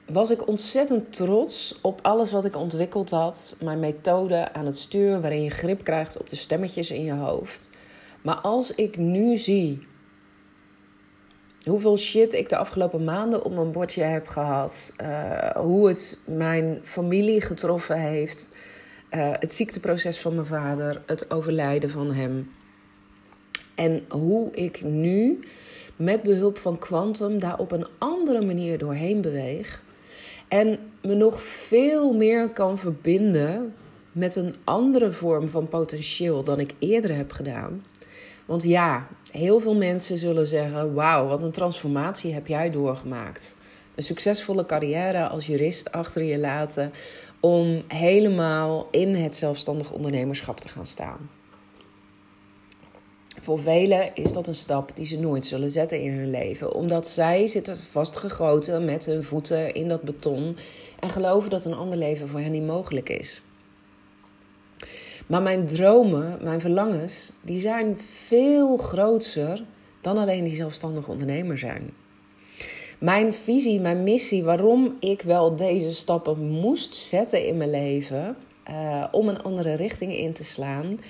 was 0.07 0.31
ik 0.31 0.49
ontzettend 0.49 1.13
trots 1.13 1.79
op 1.83 1.99
alles 2.03 2.33
wat 2.33 2.45
ik 2.45 2.57
ontwikkeld 2.57 3.11
had. 3.11 3.57
Mijn 3.63 3.81
methode 3.81 4.53
aan 4.53 4.67
het 4.67 4.79
stuur, 4.79 5.21
waarin 5.21 5.43
je 5.43 5.51
grip 5.51 5.85
krijgt 5.85 6.19
op 6.19 6.29
de 6.29 6.37
stemmetjes 6.37 6.91
in 6.91 7.05
je 7.05 7.13
hoofd. 7.13 7.71
Maar 8.23 8.37
als 8.37 8.75
ik 8.75 8.97
nu 8.97 9.37
zie 9.37 9.87
hoeveel 11.65 11.97
shit 11.97 12.33
ik 12.33 12.49
de 12.49 12.57
afgelopen 12.57 13.05
maanden 13.05 13.45
op 13.45 13.55
mijn 13.55 13.73
bordje 13.73 14.03
heb 14.03 14.27
gehad. 14.27 14.93
Uh, 15.03 15.51
hoe 15.51 15.89
het 15.89 16.19
mijn 16.25 16.81
familie 16.83 17.41
getroffen 17.41 18.01
heeft. 18.01 18.55
Uh, 19.11 19.31
het 19.33 19.53
ziekteproces 19.53 20.19
van 20.19 20.35
mijn 20.35 20.47
vader. 20.47 21.03
Het 21.07 21.31
overlijden 21.31 21.91
van 21.91 22.13
hem. 22.13 22.51
En 23.75 24.05
hoe 24.09 24.51
ik 24.51 24.83
nu 24.83 25.39
met 25.97 26.23
behulp 26.23 26.59
van 26.59 26.79
Quantum 26.79 27.39
daar 27.39 27.59
op 27.59 27.73
een 27.73 27.87
andere 27.99 28.45
manier 28.45 28.79
doorheen 28.79 29.21
beweeg. 29.21 29.85
En 30.49 30.79
me 31.03 31.15
nog 31.15 31.43
veel 31.43 32.13
meer 32.13 32.51
kan 32.51 32.79
verbinden 32.79 33.75
met 34.13 34.37
een 34.37 34.55
andere 34.65 35.13
vorm 35.13 35.49
van 35.49 35.69
potentieel 35.69 36.43
dan 36.43 36.61
ik 36.61 36.75
eerder 36.79 37.17
heb 37.17 37.33
gedaan. 37.33 37.85
Want 38.45 38.63
ja, 38.63 39.07
heel 39.31 39.61
veel 39.61 39.75
mensen 39.75 40.19
zullen 40.19 40.47
zeggen: 40.47 40.95
Wauw, 40.95 41.27
wat 41.27 41.43
een 41.43 41.53
transformatie 41.53 42.33
heb 42.33 42.47
jij 42.47 42.71
doorgemaakt. 42.71 43.57
Een 43.95 44.03
succesvolle 44.03 44.67
carrière 44.67 45.29
als 45.29 45.47
jurist 45.47 45.93
achter 45.93 46.23
je 46.23 46.39
laten 46.39 46.93
om 47.41 47.83
helemaal 47.89 48.89
in 48.91 49.15
het 49.15 49.37
zelfstandig 49.37 49.93
ondernemerschap 49.93 50.61
te 50.61 50.69
gaan 50.69 50.87
staan. 50.87 51.31
Voor 53.47 53.61
velen 53.61 54.15
is 54.15 54.33
dat 54.33 54.47
een 54.47 54.55
stap 54.55 54.97
die 54.97 55.07
ze 55.07 55.21
nooit 55.21 55.45
zullen 55.45 55.71
zetten 55.71 56.01
in 56.01 56.13
hun 56.13 56.31
leven, 56.31 56.75
omdat 56.75 57.09
zij 57.09 57.47
zitten 57.47 57.79
vastgegoten 57.79 58.85
met 58.85 59.05
hun 59.05 59.25
voeten 59.25 59.75
in 59.75 59.89
dat 59.89 60.03
beton 60.03 60.57
en 61.01 61.11
geloven 61.11 61.51
dat 61.51 61.65
een 61.65 61.75
ander 61.75 61.99
leven 61.99 62.29
voor 62.29 62.41
hen 62.41 62.53
niet 62.53 62.67
mogelijk 62.67 63.09
is. 63.09 63.43
Maar 65.27 65.43
mijn 65.43 65.67
dromen, 65.67 66.39
mijn 66.43 66.61
verlangens, 66.61 67.33
die 67.43 67.61
zijn 67.61 68.01
veel 68.01 68.77
groter 68.77 69.65
dan 70.01 70.19
alleen 70.19 70.45
die 70.45 70.57
zelfstandig 70.57 71.09
ondernemer 71.09 71.59
zijn. 71.59 71.91
Mijn 72.99 73.35
visie, 73.35 73.81
mijn 73.81 74.03
missie, 74.03 74.45
waarom 74.45 74.97
ik 75.01 75.23
wel 75.23 75.57
deze 75.57 75.95
stappen 75.95 76.49
moest 76.49 76.95
zetten 76.95 77.47
in 77.47 77.57
mijn 77.57 77.71
leven 77.71 78.37
uh, 78.71 79.05
om 79.11 79.29
een 79.29 79.43
andere 79.43 79.75
richting 79.75 80.17
in 80.17 80.33
te 80.33 80.45
slaan, 80.45 81.01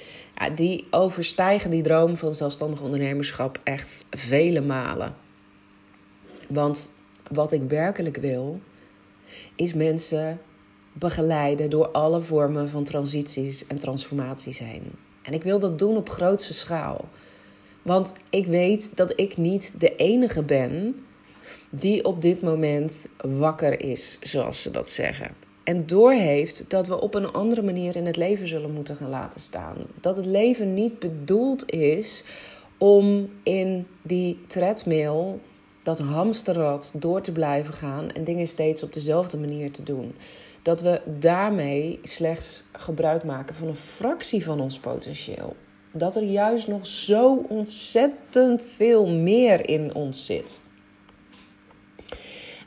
die 0.54 0.86
overstijgen 0.90 1.70
die 1.70 1.82
droom 1.82 2.16
van 2.16 2.34
zelfstandig 2.34 2.80
ondernemerschap 2.80 3.60
echt 3.64 4.04
vele 4.10 4.60
malen. 4.60 5.14
Want 6.48 6.92
wat 7.30 7.52
ik 7.52 7.62
werkelijk 7.68 8.16
wil, 8.16 8.60
is 9.54 9.74
mensen 9.74 10.40
begeleiden 10.92 11.70
door 11.70 11.88
alle 11.88 12.20
vormen 12.20 12.68
van 12.68 12.84
transities 12.84 13.66
en 13.66 13.78
transformaties 13.78 14.58
heen. 14.58 14.92
En 15.22 15.32
ik 15.32 15.42
wil 15.42 15.58
dat 15.58 15.78
doen 15.78 15.96
op 15.96 16.08
grootste 16.08 16.54
schaal. 16.54 17.08
Want 17.82 18.14
ik 18.30 18.46
weet 18.46 18.96
dat 18.96 19.12
ik 19.20 19.36
niet 19.36 19.80
de 19.80 19.96
enige 19.96 20.42
ben 20.42 21.04
die 21.70 22.04
op 22.04 22.22
dit 22.22 22.42
moment 22.42 23.08
wakker 23.16 23.80
is, 23.80 24.18
zoals 24.20 24.62
ze 24.62 24.70
dat 24.70 24.88
zeggen. 24.88 25.45
En 25.66 25.86
doorheeft 25.86 26.64
dat 26.68 26.86
we 26.86 27.00
op 27.00 27.14
een 27.14 27.32
andere 27.32 27.62
manier 27.62 27.96
in 27.96 28.06
het 28.06 28.16
leven 28.16 28.48
zullen 28.48 28.70
moeten 28.70 28.96
gaan 28.96 29.08
laten 29.08 29.40
staan. 29.40 29.76
Dat 30.00 30.16
het 30.16 30.26
leven 30.26 30.74
niet 30.74 30.98
bedoeld 30.98 31.70
is 31.70 32.24
om 32.78 33.28
in 33.42 33.86
die 34.02 34.38
treadmill, 34.46 35.38
dat 35.82 35.98
hamsterrad, 35.98 36.92
door 36.94 37.20
te 37.20 37.32
blijven 37.32 37.74
gaan 37.74 38.10
en 38.10 38.24
dingen 38.24 38.46
steeds 38.46 38.82
op 38.82 38.92
dezelfde 38.92 39.38
manier 39.38 39.70
te 39.70 39.82
doen 39.82 40.14
dat 40.66 40.80
we 40.80 41.00
daarmee 41.18 41.98
slechts 42.02 42.64
gebruik 42.72 43.24
maken 43.24 43.54
van 43.54 43.68
een 43.68 43.76
fractie 43.76 44.44
van 44.44 44.60
ons 44.60 44.78
potentieel. 44.78 45.56
Dat 45.92 46.16
er 46.16 46.22
juist 46.22 46.68
nog 46.68 46.86
zo 46.86 47.44
ontzettend 47.48 48.64
veel 48.64 49.06
meer 49.06 49.68
in 49.68 49.94
ons 49.94 50.26
zit. 50.26 50.60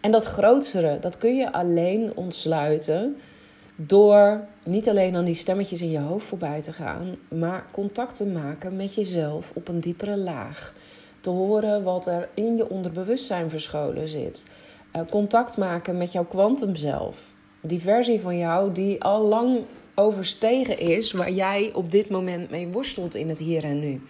En 0.01 0.11
dat 0.11 0.25
grotere, 0.25 0.99
dat 0.99 1.17
kun 1.17 1.35
je 1.35 1.51
alleen 1.51 2.11
ontsluiten 2.15 3.17
door 3.75 4.41
niet 4.63 4.89
alleen 4.89 5.15
aan 5.15 5.25
die 5.25 5.35
stemmetjes 5.35 5.81
in 5.81 5.91
je 5.91 5.99
hoofd 5.99 6.25
voorbij 6.25 6.61
te 6.61 6.73
gaan, 6.73 7.15
maar 7.27 7.65
contact 7.71 8.15
te 8.15 8.25
maken 8.25 8.75
met 8.75 8.95
jezelf 8.95 9.51
op 9.53 9.67
een 9.67 9.79
diepere 9.79 10.17
laag. 10.17 10.73
Te 11.21 11.29
horen 11.29 11.83
wat 11.83 12.07
er 12.07 12.29
in 12.33 12.55
je 12.55 12.69
onderbewustzijn 12.69 13.49
verscholen 13.49 14.07
zit. 14.07 14.45
Uh, 14.95 15.01
contact 15.09 15.57
maken 15.57 15.97
met 15.97 16.11
jouw 16.11 16.25
kwantumzelf 16.25 17.37
die 17.61 17.79
versie 17.79 18.19
van 18.19 18.37
jou 18.37 18.71
die 18.71 19.03
al 19.03 19.21
lang 19.21 19.61
overstegen 19.95 20.79
is 20.79 21.11
waar 21.11 21.31
jij 21.31 21.71
op 21.73 21.91
dit 21.91 22.09
moment 22.09 22.49
mee 22.49 22.67
worstelt 22.67 23.15
in 23.15 23.29
het 23.29 23.39
hier 23.39 23.63
en 23.63 23.79
nu. 23.79 24.01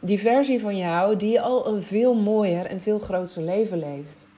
Die 0.00 0.20
versie 0.20 0.60
van 0.60 0.76
jou 0.76 1.16
die 1.16 1.40
al 1.40 1.66
een 1.66 1.82
veel 1.82 2.14
mooier 2.14 2.66
en 2.66 2.80
veel 2.80 2.98
groter 2.98 3.42
leven 3.42 3.78
leeft. 3.78 4.28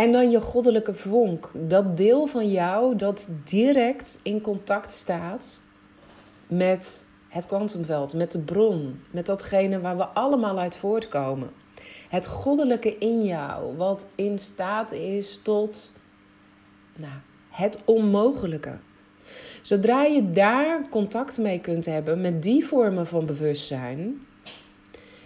En 0.00 0.12
dan 0.12 0.30
je 0.30 0.40
goddelijke 0.40 0.94
vonk, 0.94 1.50
dat 1.54 1.96
deel 1.96 2.26
van 2.26 2.50
jou 2.50 2.96
dat 2.96 3.28
direct 3.44 4.18
in 4.22 4.40
contact 4.40 4.92
staat 4.92 5.62
met 6.46 7.06
het 7.28 7.46
kwantumveld, 7.46 8.14
met 8.14 8.32
de 8.32 8.38
bron, 8.38 9.00
met 9.10 9.26
datgene 9.26 9.80
waar 9.80 9.96
we 9.96 10.06
allemaal 10.06 10.58
uit 10.58 10.76
voortkomen. 10.76 11.50
Het 12.08 12.26
goddelijke 12.26 12.98
in 12.98 13.24
jou, 13.24 13.76
wat 13.76 14.06
in 14.14 14.38
staat 14.38 14.92
is 14.92 15.40
tot 15.42 15.92
nou, 16.96 17.12
het 17.50 17.78
onmogelijke. 17.84 18.78
Zodra 19.62 20.02
je 20.02 20.32
daar 20.32 20.88
contact 20.88 21.38
mee 21.38 21.60
kunt 21.60 21.86
hebben 21.86 22.20
met 22.20 22.42
die 22.42 22.64
vormen 22.66 23.06
van 23.06 23.26
bewustzijn, 23.26 24.26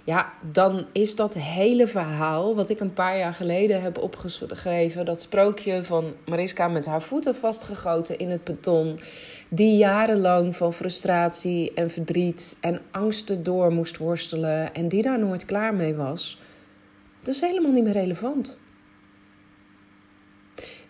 ja, 0.05 0.33
dan 0.53 0.87
is 0.93 1.17
dat 1.17 1.35
hele 1.35 1.87
verhaal 1.87 2.55
wat 2.55 2.71
ik 2.71 2.81
een 2.81 2.93
paar 2.93 3.19
jaar 3.19 3.35
geleden 3.35 3.83
heb 3.83 3.99
opgeschreven, 3.99 5.05
dat 5.05 5.21
sprookje 5.21 5.85
van 5.85 6.13
Mariska 6.27 6.69
met 6.69 6.87
haar 6.87 7.03
voeten 7.03 7.35
vastgegoten 7.35 8.19
in 8.19 8.31
het 8.31 8.45
beton, 8.45 8.99
die 9.49 9.77
jarenlang 9.77 10.57
van 10.57 10.73
frustratie 10.73 11.75
en 11.75 11.91
verdriet 11.91 12.57
en 12.61 12.81
angsten 12.91 13.43
door 13.43 13.73
moest 13.73 13.97
worstelen 13.97 14.75
en 14.75 14.89
die 14.89 15.03
daar 15.03 15.19
nooit 15.19 15.45
klaar 15.45 15.75
mee 15.75 15.95
was, 15.95 16.41
dat 17.23 17.35
is 17.35 17.41
helemaal 17.41 17.73
niet 17.73 17.85
meer 17.85 17.93
relevant. 17.93 18.61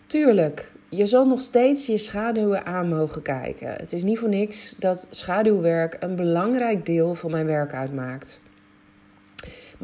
Tuurlijk, 0.07 0.71
je 0.89 1.05
zal 1.05 1.27
nog 1.27 1.41
steeds 1.41 1.85
je 1.85 1.97
schaduwen 1.97 2.65
aan 2.65 2.89
mogen 2.89 3.21
kijken. 3.21 3.69
Het 3.69 3.93
is 3.93 4.03
niet 4.03 4.19
voor 4.19 4.29
niks 4.29 4.75
dat 4.79 5.07
schaduwwerk 5.09 5.97
een 5.99 6.15
belangrijk 6.15 6.85
deel 6.85 7.15
van 7.15 7.31
mijn 7.31 7.45
werk 7.45 7.73
uitmaakt. 7.73 8.43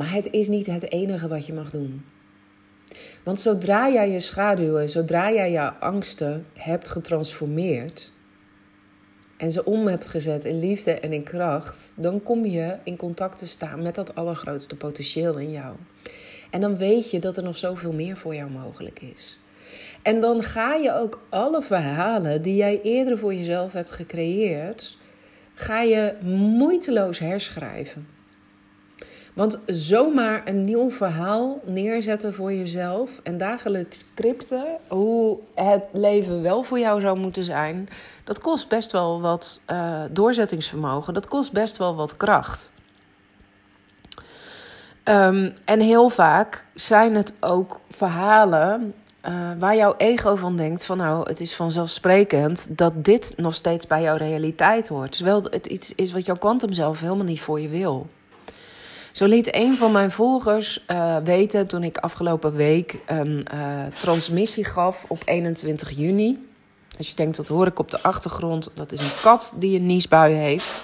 Maar 0.01 0.13
het 0.13 0.31
is 0.31 0.47
niet 0.47 0.65
het 0.65 0.91
enige 0.91 1.27
wat 1.27 1.45
je 1.45 1.53
mag 1.53 1.71
doen. 1.71 2.05
Want 3.23 3.39
zodra 3.39 3.89
jij 3.89 4.09
je 4.09 4.19
schaduwen, 4.19 4.89
zodra 4.89 5.31
jij 5.31 5.51
je 5.51 5.73
angsten 5.73 6.45
hebt 6.53 6.89
getransformeerd 6.89 8.11
en 9.37 9.51
ze 9.51 9.65
om 9.65 9.87
hebt 9.87 10.07
gezet 10.07 10.45
in 10.45 10.59
liefde 10.59 10.91
en 10.91 11.13
in 11.13 11.23
kracht, 11.23 11.93
dan 11.97 12.23
kom 12.23 12.45
je 12.45 12.75
in 12.83 12.95
contact 12.95 13.37
te 13.37 13.47
staan 13.47 13.81
met 13.81 13.95
dat 13.95 14.15
allergrootste 14.15 14.75
potentieel 14.75 15.37
in 15.37 15.51
jou. 15.51 15.75
En 16.49 16.61
dan 16.61 16.77
weet 16.77 17.11
je 17.11 17.19
dat 17.19 17.37
er 17.37 17.43
nog 17.43 17.57
zoveel 17.57 17.93
meer 17.93 18.17
voor 18.17 18.35
jou 18.35 18.51
mogelijk 18.51 19.01
is. 19.01 19.39
En 20.01 20.19
dan 20.19 20.43
ga 20.43 20.75
je 20.75 20.93
ook 20.93 21.21
alle 21.29 21.61
verhalen 21.61 22.41
die 22.41 22.55
jij 22.55 22.81
eerder 22.81 23.17
voor 23.17 23.33
jezelf 23.33 23.73
hebt 23.73 23.91
gecreëerd, 23.91 24.97
ga 25.53 25.81
je 25.81 26.13
moeiteloos 26.57 27.19
herschrijven. 27.19 28.19
Want 29.33 29.63
zomaar 29.65 30.41
een 30.45 30.61
nieuw 30.61 30.91
verhaal 30.91 31.59
neerzetten 31.65 32.33
voor 32.33 32.53
jezelf 32.53 33.19
en 33.23 33.37
dagelijks 33.37 33.99
scripten 33.99 34.65
hoe 34.87 35.37
het 35.53 35.83
leven 35.91 36.41
wel 36.41 36.63
voor 36.63 36.79
jou 36.79 37.01
zou 37.01 37.19
moeten 37.19 37.43
zijn, 37.43 37.89
dat 38.23 38.39
kost 38.39 38.69
best 38.69 38.91
wel 38.91 39.21
wat 39.21 39.61
uh, 39.71 40.01
doorzettingsvermogen. 40.11 41.13
Dat 41.13 41.27
kost 41.27 41.51
best 41.51 41.77
wel 41.77 41.95
wat 41.95 42.17
kracht. 42.17 42.71
Um, 45.03 45.53
en 45.65 45.79
heel 45.79 46.09
vaak 46.09 46.65
zijn 46.73 47.15
het 47.15 47.33
ook 47.39 47.79
verhalen 47.89 48.93
uh, 49.25 49.31
waar 49.59 49.75
jouw 49.75 49.93
ego 49.97 50.35
van 50.35 50.55
denkt: 50.55 50.85
van 50.85 50.97
nou, 50.97 51.29
het 51.29 51.39
is 51.39 51.55
vanzelfsprekend 51.55 52.77
dat 52.77 53.05
dit 53.05 53.33
nog 53.37 53.55
steeds 53.55 53.87
bij 53.87 54.01
jouw 54.01 54.15
realiteit 54.15 54.87
hoort. 54.87 55.11
Terwijl 55.11 55.43
het 55.49 55.65
iets 55.65 55.95
is 55.95 56.11
wat 56.11 56.25
jouw 56.25 56.37
kwantum 56.37 56.73
zelf 56.73 56.99
helemaal 56.99 57.25
niet 57.25 57.41
voor 57.41 57.59
je 57.59 57.69
wil. 57.69 58.07
Zo 59.11 59.25
liet 59.25 59.55
een 59.55 59.77
van 59.77 59.91
mijn 59.91 60.11
volgers 60.11 60.83
uh, 60.87 61.17
weten 61.23 61.67
toen 61.67 61.83
ik 61.83 61.97
afgelopen 61.97 62.53
week 62.53 62.99
een 63.05 63.45
uh, 63.53 63.85
transmissie 63.97 64.65
gaf 64.65 65.05
op 65.07 65.21
21 65.25 65.89
juni. 65.89 66.47
Als 66.97 67.09
je 67.09 67.15
denkt, 67.15 67.37
dat 67.37 67.47
hoor 67.47 67.67
ik 67.67 67.79
op 67.79 67.91
de 67.91 68.01
achtergrond, 68.01 68.71
dat 68.75 68.91
is 68.91 69.03
een 69.03 69.21
kat 69.21 69.53
die 69.55 69.79
een 69.79 69.85
niesbui 69.85 70.33
heeft. 70.33 70.81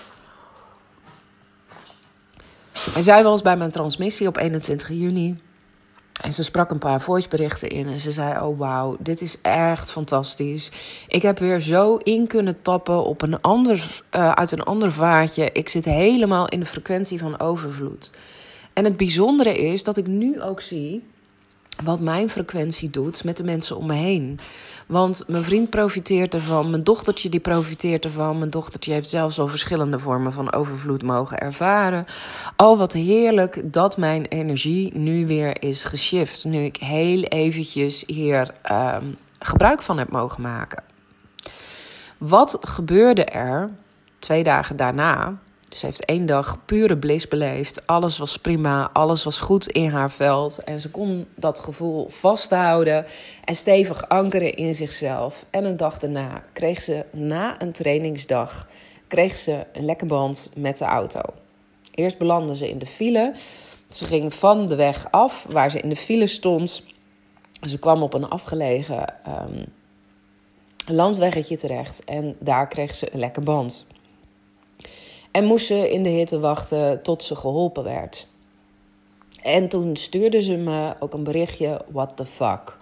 En 2.95 3.03
zij 3.03 3.23
was 3.23 3.41
bij 3.41 3.57
mijn 3.57 3.71
transmissie 3.71 4.27
op 4.27 4.37
21 4.37 4.89
juni. 4.89 5.37
En 6.21 6.33
ze 6.33 6.43
sprak 6.43 6.71
een 6.71 6.77
paar 6.77 7.01
voiceberichten 7.01 7.69
in 7.69 7.87
en 7.87 7.99
ze 7.99 8.11
zei: 8.11 8.45
Oh 8.45 8.59
wauw, 8.59 8.95
dit 8.99 9.21
is 9.21 9.37
echt 9.41 9.91
fantastisch. 9.91 10.71
Ik 11.07 11.21
heb 11.21 11.39
weer 11.39 11.59
zo 11.59 11.95
in 11.95 12.27
kunnen 12.27 12.61
tappen 12.61 13.03
op 13.03 13.21
een 13.21 13.41
ander, 13.41 14.01
uh, 14.15 14.31
uit 14.31 14.51
een 14.51 14.63
ander 14.63 14.91
vaatje. 14.91 15.49
Ik 15.51 15.69
zit 15.69 15.85
helemaal 15.85 16.47
in 16.47 16.59
de 16.59 16.65
frequentie 16.65 17.19
van 17.19 17.39
overvloed. 17.39 18.11
En 18.73 18.83
het 18.83 18.97
bijzondere 18.97 19.57
is 19.57 19.83
dat 19.83 19.97
ik 19.97 20.07
nu 20.07 20.41
ook 20.41 20.61
zie 20.61 21.03
wat 21.83 21.99
mijn 21.99 22.29
frequentie 22.29 22.89
doet 22.89 23.23
met 23.23 23.37
de 23.37 23.43
mensen 23.43 23.77
om 23.77 23.87
me 23.87 23.93
heen. 23.93 24.39
Want 24.87 25.23
mijn 25.27 25.43
vriend 25.43 25.69
profiteert 25.69 26.33
ervan, 26.33 26.69
mijn 26.69 26.83
dochtertje 26.83 27.29
die 27.29 27.39
profiteert 27.39 28.05
ervan. 28.05 28.37
Mijn 28.37 28.49
dochtertje 28.49 28.93
heeft 28.93 29.09
zelfs 29.09 29.39
al 29.39 29.47
verschillende 29.47 29.99
vormen 29.99 30.33
van 30.33 30.53
overvloed 30.53 31.03
mogen 31.03 31.37
ervaren. 31.37 32.05
Al 32.55 32.77
wat 32.77 32.93
heerlijk 32.93 33.73
dat 33.73 33.97
mijn 33.97 34.25
energie 34.25 34.97
nu 34.97 35.27
weer 35.27 35.63
is 35.63 35.83
geshift. 35.83 36.45
Nu 36.45 36.63
ik 36.63 36.75
heel 36.75 37.21
eventjes 37.23 38.03
hier 38.05 38.53
uh, 38.71 38.95
gebruik 39.39 39.81
van 39.81 39.97
heb 39.97 40.11
mogen 40.11 40.41
maken. 40.41 40.83
Wat 42.17 42.57
gebeurde 42.61 43.25
er 43.25 43.69
twee 44.19 44.43
dagen 44.43 44.75
daarna? 44.75 45.37
Ze 45.69 45.85
heeft 45.85 46.05
één 46.05 46.25
dag 46.25 46.65
pure 46.65 46.97
bliss 46.97 47.27
beleefd. 47.27 47.87
Alles 47.87 48.17
was 48.17 48.37
prima, 48.37 48.89
alles 48.93 49.23
was 49.23 49.39
goed 49.39 49.67
in 49.67 49.89
haar 49.89 50.11
veld. 50.11 50.57
En 50.63 50.81
ze 50.81 50.89
kon 50.89 51.27
dat 51.35 51.59
gevoel 51.59 52.09
vasthouden 52.09 53.05
en 53.43 53.55
stevig 53.55 54.09
ankeren 54.09 54.55
in 54.55 54.75
zichzelf. 54.75 55.45
En 55.49 55.65
een 55.65 55.77
dag 55.77 55.99
daarna 55.99 56.43
kreeg 56.53 56.81
ze, 56.81 57.05
na 57.11 57.61
een 57.61 57.71
trainingsdag, 57.71 58.67
kreeg 59.07 59.35
ze 59.35 59.65
een 59.73 59.85
lekker 59.85 60.07
band 60.07 60.49
met 60.55 60.77
de 60.77 60.85
auto. 60.85 61.21
Eerst 61.93 62.17
belandde 62.17 62.55
ze 62.55 62.69
in 62.69 62.79
de 62.79 62.85
file. 62.85 63.33
Ze 63.89 64.05
ging 64.05 64.33
van 64.33 64.67
de 64.67 64.75
weg 64.75 65.11
af 65.11 65.45
waar 65.49 65.71
ze 65.71 65.79
in 65.79 65.89
de 65.89 65.95
file 65.95 66.27
stond. 66.27 66.83
Ze 67.67 67.79
kwam 67.79 68.03
op 68.03 68.13
een 68.13 68.29
afgelegen 68.29 69.13
um, 69.27 69.65
landsweggetje 70.85 71.55
terecht 71.55 72.03
en 72.03 72.35
daar 72.39 72.67
kreeg 72.67 72.95
ze 72.95 73.13
een 73.13 73.19
lekker 73.19 73.43
band. 73.43 73.85
En 75.37 75.45
moest 75.45 75.65
ze 75.65 75.91
in 75.91 76.03
de 76.03 76.09
hitte 76.09 76.39
wachten 76.39 77.01
tot 77.01 77.23
ze 77.23 77.35
geholpen 77.35 77.83
werd. 77.83 78.27
En 79.41 79.67
toen 79.67 79.95
stuurde 79.95 80.41
ze 80.41 80.55
me 80.55 80.93
ook 80.99 81.13
een 81.13 81.23
berichtje: 81.23 81.81
What 81.91 82.11
the 82.15 82.25
fuck? 82.25 82.77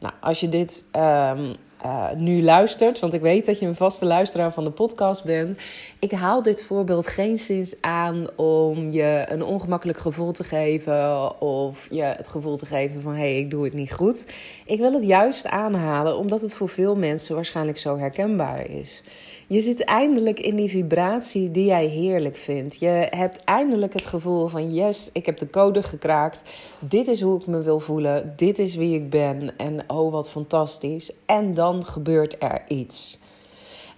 Nou, 0.00 0.14
als 0.20 0.40
je 0.40 0.48
dit 0.48 0.84
um, 0.96 1.56
uh, 1.84 2.10
nu 2.16 2.42
luistert, 2.42 2.98
want 2.98 3.12
ik 3.12 3.20
weet 3.20 3.46
dat 3.46 3.58
je 3.58 3.66
een 3.66 3.74
vaste 3.74 4.04
luisteraar 4.04 4.52
van 4.52 4.64
de 4.64 4.70
podcast 4.70 5.24
bent. 5.24 5.58
Ik 5.98 6.12
haal 6.12 6.42
dit 6.42 6.62
voorbeeld 6.62 7.06
geen 7.06 7.36
sinds 7.36 7.80
aan 7.80 8.26
om 8.36 8.90
je 8.90 9.24
een 9.28 9.42
ongemakkelijk 9.42 9.98
gevoel 9.98 10.32
te 10.32 10.44
geven 10.44 11.40
of 11.40 11.86
je 11.90 12.02
het 12.02 12.28
gevoel 12.28 12.56
te 12.56 12.66
geven 12.66 13.00
van 13.00 13.12
hé, 13.12 13.18
hey, 13.18 13.38
ik 13.38 13.50
doe 13.50 13.64
het 13.64 13.72
niet 13.72 13.92
goed. 13.92 14.26
Ik 14.66 14.78
wil 14.78 14.92
het 14.92 15.04
juist 15.04 15.46
aanhalen 15.46 16.16
omdat 16.16 16.40
het 16.40 16.54
voor 16.54 16.68
veel 16.68 16.96
mensen 16.96 17.34
waarschijnlijk 17.34 17.78
zo 17.78 17.98
herkenbaar 17.98 18.70
is. 18.70 19.02
Je 19.46 19.60
zit 19.60 19.84
eindelijk 19.84 20.40
in 20.40 20.56
die 20.56 20.68
vibratie 20.68 21.50
die 21.50 21.64
jij 21.64 21.86
heerlijk 21.86 22.36
vindt. 22.36 22.78
Je 22.78 23.06
hebt 23.10 23.44
eindelijk 23.44 23.92
het 23.92 24.06
gevoel 24.06 24.46
van 24.46 24.74
yes, 24.74 25.10
ik 25.12 25.26
heb 25.26 25.38
de 25.38 25.50
code 25.50 25.82
gekraakt. 25.82 26.42
Dit 26.78 27.08
is 27.08 27.20
hoe 27.20 27.40
ik 27.40 27.46
me 27.46 27.62
wil 27.62 27.80
voelen. 27.80 28.32
Dit 28.36 28.58
is 28.58 28.74
wie 28.74 28.94
ik 28.94 29.10
ben. 29.10 29.56
En 29.56 29.90
oh, 29.90 30.12
wat 30.12 30.30
fantastisch. 30.30 31.12
En 31.26 31.54
dan 31.54 31.84
gebeurt 31.84 32.36
er 32.42 32.64
iets. 32.68 33.18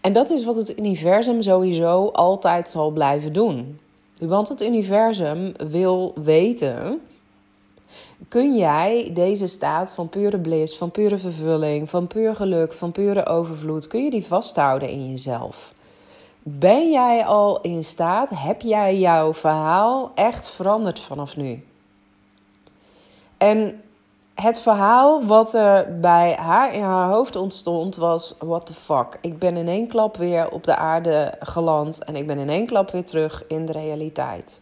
En 0.00 0.12
dat 0.12 0.30
is 0.30 0.44
wat 0.44 0.56
het 0.56 0.78
universum 0.78 1.42
sowieso 1.42 2.08
altijd 2.08 2.70
zal 2.70 2.90
blijven 2.90 3.32
doen. 3.32 3.78
Want 4.18 4.48
het 4.48 4.62
universum 4.62 5.52
wil 5.56 6.12
weten 6.22 7.00
kun 8.28 8.56
jij 8.56 9.10
deze 9.14 9.46
staat 9.46 9.92
van 9.92 10.08
pure 10.08 10.38
bliss, 10.38 10.76
van 10.76 10.90
pure 10.90 11.18
vervulling, 11.18 11.90
van 11.90 12.06
puur 12.06 12.34
geluk, 12.34 12.72
van 12.72 12.92
pure 12.92 13.26
overvloed, 13.26 13.86
kun 13.86 14.04
je 14.04 14.10
die 14.10 14.26
vasthouden 14.26 14.88
in 14.88 15.10
jezelf? 15.10 15.72
Ben 16.42 16.90
jij 16.90 17.24
al 17.24 17.60
in 17.60 17.84
staat, 17.84 18.30
heb 18.34 18.60
jij 18.60 18.98
jouw 18.98 19.34
verhaal 19.34 20.10
echt 20.14 20.50
veranderd 20.50 21.00
vanaf 21.00 21.36
nu? 21.36 21.64
En 23.36 23.82
het 24.42 24.60
verhaal 24.60 25.24
wat 25.26 25.54
er 25.54 26.00
bij 26.00 26.34
haar 26.34 26.74
in 26.74 26.82
haar 26.82 27.10
hoofd 27.10 27.36
ontstond 27.36 27.96
was: 27.96 28.34
what 28.38 28.66
the 28.66 28.74
fuck? 28.74 29.18
Ik 29.20 29.38
ben 29.38 29.56
in 29.56 29.68
één 29.68 29.88
klap 29.88 30.16
weer 30.16 30.50
op 30.50 30.64
de 30.64 30.76
aarde 30.76 31.34
geland 31.40 32.04
en 32.04 32.16
ik 32.16 32.26
ben 32.26 32.38
in 32.38 32.48
één 32.48 32.66
klap 32.66 32.90
weer 32.90 33.04
terug 33.04 33.44
in 33.48 33.66
de 33.66 33.72
realiteit. 33.72 34.60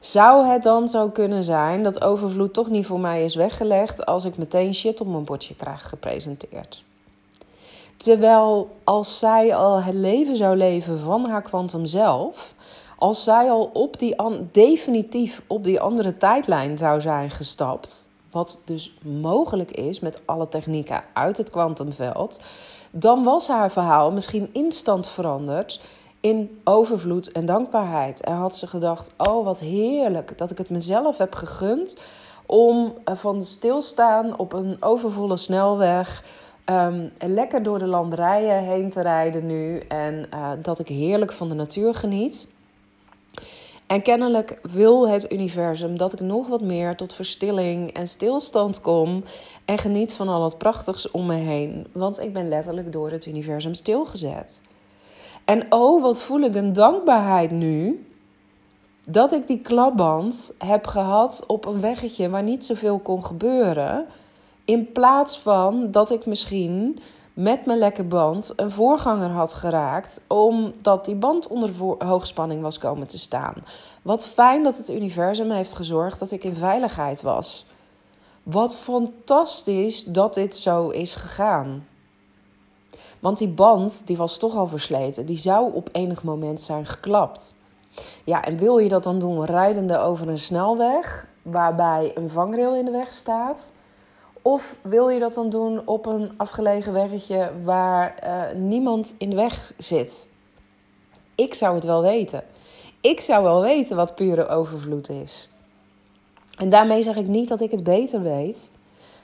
Zou 0.00 0.46
het 0.46 0.62
dan 0.62 0.88
zo 0.88 1.08
kunnen 1.08 1.44
zijn 1.44 1.82
dat 1.82 2.04
overvloed 2.04 2.54
toch 2.54 2.68
niet 2.68 2.86
voor 2.86 3.00
mij 3.00 3.24
is 3.24 3.34
weggelegd 3.34 4.06
als 4.06 4.24
ik 4.24 4.36
meteen 4.36 4.74
shit 4.74 5.00
op 5.00 5.06
mijn 5.06 5.24
bordje 5.24 5.56
krijg 5.56 5.88
gepresenteerd? 5.88 6.84
Terwijl 7.96 8.70
als 8.84 9.18
zij 9.18 9.54
al 9.54 9.82
het 9.82 9.94
leven 9.94 10.36
zou 10.36 10.56
leven 10.56 11.00
van 11.00 11.28
haar 11.28 11.42
kwantum 11.42 11.86
zelf, 11.86 12.54
als 12.98 13.24
zij 13.24 13.50
al 13.50 13.70
op 13.72 13.98
die 13.98 14.16
definitief 14.52 15.42
op 15.46 15.64
die 15.64 15.80
andere 15.80 16.16
tijdlijn 16.16 16.78
zou 16.78 17.00
zijn 17.00 17.30
gestapt, 17.30 18.10
wat 18.32 18.62
dus 18.64 18.98
mogelijk 19.04 19.70
is 19.70 20.00
met 20.00 20.20
alle 20.24 20.48
technieken 20.48 21.04
uit 21.12 21.36
het 21.36 21.50
kwantumveld, 21.50 22.40
dan 22.90 23.24
was 23.24 23.48
haar 23.48 23.70
verhaal 23.70 24.12
misschien 24.12 24.48
instant 24.52 25.08
veranderd 25.08 25.80
in 26.20 26.60
overvloed 26.64 27.32
en 27.32 27.46
dankbaarheid. 27.46 28.20
En 28.20 28.34
had 28.34 28.56
ze 28.56 28.66
gedacht: 28.66 29.12
Oh, 29.16 29.44
wat 29.44 29.60
heerlijk 29.60 30.38
dat 30.38 30.50
ik 30.50 30.58
het 30.58 30.70
mezelf 30.70 31.18
heb 31.18 31.34
gegund 31.34 31.96
om 32.46 32.94
eh, 33.04 33.14
van 33.14 33.44
stilstaan 33.44 34.38
op 34.38 34.52
een 34.52 34.76
overvolle 34.80 35.36
snelweg. 35.36 36.24
Um, 36.64 37.12
lekker 37.18 37.62
door 37.62 37.78
de 37.78 37.86
landerijen 37.86 38.62
heen 38.62 38.90
te 38.90 39.00
rijden 39.00 39.46
nu. 39.46 39.78
En 39.78 40.26
uh, 40.34 40.50
dat 40.62 40.78
ik 40.78 40.88
heerlijk 40.88 41.32
van 41.32 41.48
de 41.48 41.54
natuur 41.54 41.94
geniet. 41.94 42.48
En 43.92 44.02
kennelijk 44.02 44.58
wil 44.62 45.08
het 45.08 45.32
universum 45.32 45.96
dat 45.96 46.12
ik 46.12 46.20
nog 46.20 46.46
wat 46.46 46.60
meer 46.60 46.96
tot 46.96 47.14
verstilling 47.14 47.92
en 47.92 48.08
stilstand 48.08 48.80
kom. 48.80 49.24
En 49.64 49.78
geniet 49.78 50.14
van 50.14 50.28
al 50.28 50.44
het 50.44 50.58
prachtigs 50.58 51.10
om 51.10 51.26
me 51.26 51.34
heen. 51.34 51.86
Want 51.92 52.20
ik 52.20 52.32
ben 52.32 52.48
letterlijk 52.48 52.92
door 52.92 53.10
het 53.10 53.26
universum 53.26 53.74
stilgezet. 53.74 54.60
En 55.44 55.72
oh, 55.72 56.02
wat 56.02 56.18
voel 56.18 56.40
ik 56.40 56.54
een 56.54 56.72
dankbaarheid 56.72 57.50
nu. 57.50 58.06
Dat 59.04 59.32
ik 59.32 59.46
die 59.46 59.60
klapband 59.60 60.54
heb 60.58 60.86
gehad 60.86 61.44
op 61.46 61.64
een 61.64 61.80
weggetje 61.80 62.30
waar 62.30 62.42
niet 62.42 62.64
zoveel 62.64 62.98
kon 62.98 63.24
gebeuren. 63.24 64.06
In 64.64 64.92
plaats 64.92 65.38
van 65.38 65.90
dat 65.90 66.10
ik 66.10 66.26
misschien 66.26 66.98
met 67.34 67.66
mijn 67.66 67.78
lekke 67.78 68.04
band 68.04 68.52
een 68.56 68.70
voorganger 68.70 69.30
had 69.30 69.54
geraakt. 69.54 70.20
Omdat 70.26 71.04
die 71.04 71.16
band 71.16 71.48
onder 71.48 71.70
hoogspanning 71.98 72.62
was 72.62 72.78
komen 72.78 73.06
te 73.06 73.18
staan. 73.18 73.54
Wat 74.02 74.26
fijn 74.26 74.62
dat 74.62 74.78
het 74.78 74.90
universum 74.90 75.50
heeft 75.50 75.72
gezorgd 75.72 76.18
dat 76.18 76.30
ik 76.30 76.44
in 76.44 76.54
veiligheid 76.54 77.22
was. 77.22 77.66
Wat 78.42 78.76
fantastisch 78.76 80.04
dat 80.04 80.34
dit 80.34 80.54
zo 80.54 80.88
is 80.88 81.14
gegaan. 81.14 81.86
Want 83.20 83.38
die 83.38 83.48
band 83.48 84.06
die 84.06 84.16
was 84.16 84.38
toch 84.38 84.56
al 84.56 84.66
versleten. 84.66 85.26
Die 85.26 85.36
zou 85.36 85.72
op 85.74 85.88
enig 85.92 86.22
moment 86.22 86.60
zijn 86.60 86.86
geklapt. 86.86 87.54
Ja, 88.24 88.44
en 88.44 88.56
wil 88.56 88.78
je 88.78 88.88
dat 88.88 89.02
dan 89.02 89.18
doen 89.18 89.44
rijdende 89.44 89.98
over 89.98 90.28
een 90.28 90.38
snelweg 90.38 91.26
waarbij 91.42 92.12
een 92.14 92.30
vangrail 92.30 92.74
in 92.74 92.84
de 92.84 92.90
weg 92.90 93.12
staat? 93.12 93.72
Of 94.42 94.76
wil 94.82 95.08
je 95.08 95.18
dat 95.18 95.34
dan 95.34 95.50
doen 95.50 95.82
op 95.84 96.06
een 96.06 96.30
afgelegen 96.36 96.92
weggetje 96.92 97.50
waar 97.64 98.14
uh, 98.24 98.60
niemand 98.60 99.14
in 99.18 99.30
de 99.30 99.36
weg 99.36 99.72
zit? 99.78 100.28
Ik 101.34 101.54
zou 101.54 101.74
het 101.74 101.84
wel 101.84 102.02
weten. 102.02 102.44
Ik 103.00 103.20
zou 103.20 103.42
wel 103.42 103.60
weten 103.60 103.96
wat 103.96 104.14
pure 104.14 104.48
overvloed 104.48 105.08
is. 105.08 105.48
En 106.58 106.70
daarmee 106.70 107.02
zeg 107.02 107.16
ik 107.16 107.26
niet 107.26 107.48
dat 107.48 107.60
ik 107.60 107.70
het 107.70 107.82
beter 107.82 108.22
weet. 108.22 108.70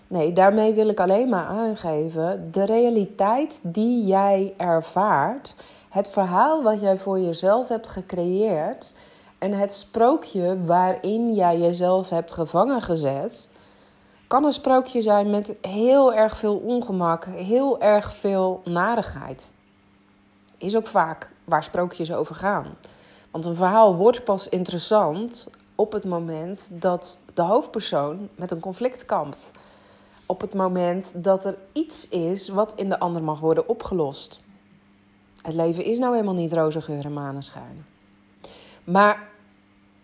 Nee, 0.06 0.32
daarmee 0.32 0.74
wil 0.74 0.88
ik 0.88 1.00
alleen 1.00 1.28
maar 1.28 1.44
aangeven 1.44 2.48
de 2.52 2.64
realiteit 2.64 3.60
die 3.62 4.04
jij 4.06 4.54
ervaart, 4.56 5.54
het 5.88 6.08
verhaal 6.08 6.62
wat 6.62 6.80
jij 6.80 6.96
voor 6.96 7.20
jezelf 7.20 7.68
hebt 7.68 7.88
gecreëerd 7.88 8.94
en 9.38 9.52
het 9.52 9.72
sprookje 9.72 10.64
waarin 10.64 11.34
jij 11.34 11.58
jezelf 11.58 12.10
hebt 12.10 12.32
gevangen 12.32 12.82
gezet, 12.82 13.50
kan 14.28 14.44
een 14.44 14.52
sprookje 14.52 15.02
zijn 15.02 15.30
met 15.30 15.54
heel 15.60 16.14
erg 16.14 16.38
veel 16.38 16.56
ongemak, 16.56 17.24
heel 17.24 17.80
erg 17.80 18.14
veel 18.14 18.60
narigheid. 18.64 19.52
Is 20.58 20.76
ook 20.76 20.86
vaak 20.86 21.30
waar 21.44 21.62
sprookjes 21.62 22.12
over 22.12 22.34
gaan. 22.34 22.66
Want 23.30 23.44
een 23.44 23.54
verhaal 23.54 23.96
wordt 23.96 24.24
pas 24.24 24.48
interessant 24.48 25.50
op 25.74 25.92
het 25.92 26.04
moment 26.04 26.68
dat 26.72 27.18
de 27.34 27.42
hoofdpersoon 27.42 28.28
met 28.34 28.50
een 28.50 28.60
conflict 28.60 29.04
kampt. 29.04 29.50
Op 30.26 30.40
het 30.40 30.54
moment 30.54 31.24
dat 31.24 31.44
er 31.44 31.58
iets 31.72 32.08
is 32.08 32.48
wat 32.48 32.72
in 32.76 32.88
de 32.88 32.98
ander 32.98 33.22
mag 33.22 33.40
worden 33.40 33.68
opgelost. 33.68 34.40
Het 35.42 35.54
leven 35.54 35.84
is 35.84 35.98
nou 35.98 36.12
helemaal 36.12 36.34
niet 36.34 36.52
roze 36.52 36.80
geur 36.80 37.04
en 37.04 37.12
maneschijn. 37.12 37.86
Maar 38.84 39.28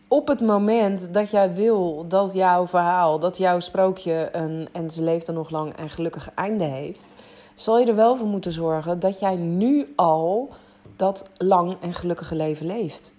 op 0.08 0.28
het 0.28 0.40
moment 0.40 1.14
dat 1.14 1.30
jij 1.30 1.54
wil 1.54 2.04
dat 2.08 2.32
jouw 2.32 2.66
verhaal, 2.66 3.18
dat 3.18 3.36
jouw 3.36 3.60
sprookje 3.60 4.28
een 4.32 4.68
en 4.72 4.90
ze 4.90 5.02
leeft 5.02 5.28
er 5.28 5.34
nog 5.34 5.50
lang 5.50 5.76
en 5.76 5.90
gelukkig 5.90 6.30
einde 6.34 6.64
heeft, 6.64 7.12
zal 7.54 7.78
je 7.78 7.86
er 7.86 7.94
wel 7.94 8.16
voor 8.16 8.26
moeten 8.26 8.52
zorgen 8.52 9.00
dat 9.00 9.20
jij 9.20 9.36
nu 9.36 9.92
al 9.96 10.48
dat 10.96 11.30
lang 11.36 11.76
en 11.80 11.92
gelukkige 11.92 12.34
leven 12.34 12.66
leeft. 12.66 13.14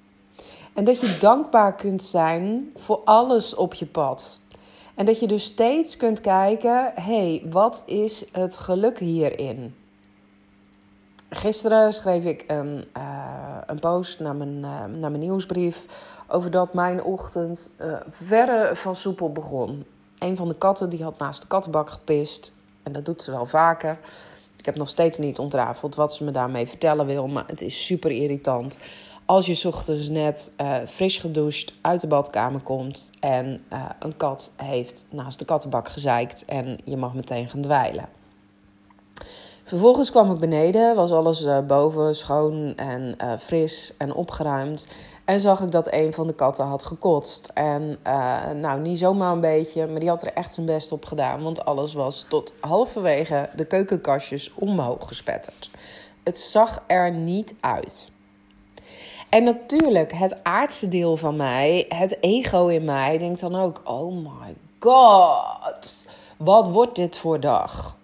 En 0.74 0.84
dat 0.84 1.02
je 1.02 1.18
dankbaar 1.20 1.76
kunt 1.76 2.04
zijn 2.04 2.72
voor 2.76 3.02
alles 3.04 3.56
op 3.56 3.74
je 3.74 3.86
pad. 3.86 4.40
En 4.96 5.06
dat 5.06 5.20
je 5.20 5.28
dus 5.28 5.44
steeds 5.44 5.98
kunt 5.98 6.22
kijken: 6.22 6.92
hé, 6.96 7.02
hey, 7.02 7.44
wat 7.50 7.84
is 7.86 8.26
het 8.32 8.58
geluk 8.58 9.00
hierin? 9.00 9.76
Gisteren 11.36 11.94
schreef 11.94 12.24
ik 12.24 12.44
een, 12.48 12.86
uh, 12.98 13.58
een 13.66 13.80
post 13.80 14.20
naar 14.20 14.36
mijn, 14.36 14.58
uh, 14.58 14.86
naar 14.86 15.12
mijn 15.12 15.20
nieuwsbrief 15.20 15.86
over 16.28 16.52
dat 16.52 16.74
mijn 16.74 17.04
ochtend 17.04 17.76
uh, 17.82 17.96
verre 18.10 18.76
van 18.76 18.96
soepel 18.96 19.32
begon. 19.32 19.86
Een 20.20 20.38
van 20.38 20.48
de 20.48 20.56
katten 20.56 20.90
die 20.90 21.04
had 21.04 21.18
naast 21.18 21.42
de 21.42 21.48
kattenbak 21.48 21.90
gepist. 21.90 22.52
En 22.84 22.92
dat 22.92 23.06
doet 23.06 23.22
ze 23.22 23.32
wel 23.32 23.46
vaker. 23.46 23.98
Ik 24.58 24.66
heb 24.66 24.76
nog 24.76 24.90
steeds 24.90 25.18
niet 25.18 25.40
ontrafeld 25.40 25.96
wat 25.96 26.14
ze 26.14 26.24
me 26.24 26.32
daarmee 26.32 26.68
vertellen 26.68 27.06
wil. 27.06 27.28
Maar 27.28 27.48
het 27.48 27.62
is 27.62 27.86
super 27.86 28.12
irritant 28.12 28.78
als 29.26 29.46
je 29.46 29.68
ochtends 29.68 30.10
net 30.10 30.54
uh, 30.62 30.78
fris 30.88 31.18
gedoucht 31.18 31.74
uit 31.82 32.02
de 32.02 32.08
badkamer 32.08 32.62
komt 32.62 33.12
en 33.20 33.64
een 34.00 34.18
kat 34.18 34.54
heeft 34.58 35.08
naast 35.12 35.40
de 35.40 35.46
kattenbak 35.46 35.90
gezeikt 35.90 36.46
en 36.46 36.78
je 36.84 36.98
mag 36.98 37.14
meteen 37.14 37.50
gaan 37.50 37.62
dweilen. 37.62 38.15
Vervolgens 39.68 40.12
kwam 40.12 40.32
ik 40.32 40.40
beneden, 40.40 40.96
was 40.96 41.12
alles 41.12 41.42
uh, 41.42 41.60
boven 41.60 42.16
schoon 42.16 42.76
en 42.76 43.18
fris 43.40 43.94
en 43.98 44.14
opgeruimd. 44.14 44.88
En 45.26 45.40
zag 45.40 45.62
ik 45.62 45.72
dat 45.72 45.94
een 45.94 46.14
van 46.14 46.28
de 46.28 46.34
katten 46.34 46.66
had 46.66 46.84
gekotst. 46.86 47.52
En 47.54 48.00
nou, 48.60 48.80
niet 48.80 49.00
zomaar 49.00 49.32
een 49.32 49.42
beetje, 49.42 49.88
maar 49.88 50.00
die 50.00 50.10
had 50.10 50.22
er 50.22 50.34
echt 50.34 50.54
zijn 50.54 50.66
best 50.66 50.92
op 50.92 51.06
gedaan. 51.06 51.44
Want 51.44 51.66
alles 51.66 51.94
was 51.94 52.26
tot 52.30 52.54
halverwege 52.60 53.50
de 53.56 53.66
keukenkastjes 53.66 54.54
omhoog 54.54 55.08
gespetterd. 55.08 55.70
Het 56.24 56.40
zag 56.40 56.84
er 56.88 57.12
niet 57.12 57.56
uit. 57.60 58.08
En 59.30 59.44
natuurlijk, 59.44 60.14
het 60.14 60.44
aardse 60.44 60.88
deel 60.88 61.18
van 61.18 61.36
mij, 61.36 61.86
het 61.90 62.18
ego 62.22 62.68
in 62.68 62.86
mij, 62.86 63.18
denkt 63.18 63.40
dan 63.40 63.56
ook: 63.56 63.82
oh 63.84 64.16
my 64.16 64.56
god, 64.80 65.96
wat 66.38 66.68
wordt 66.68 66.96
dit 66.96 67.18
voor 67.18 67.40
dag? 67.40 67.98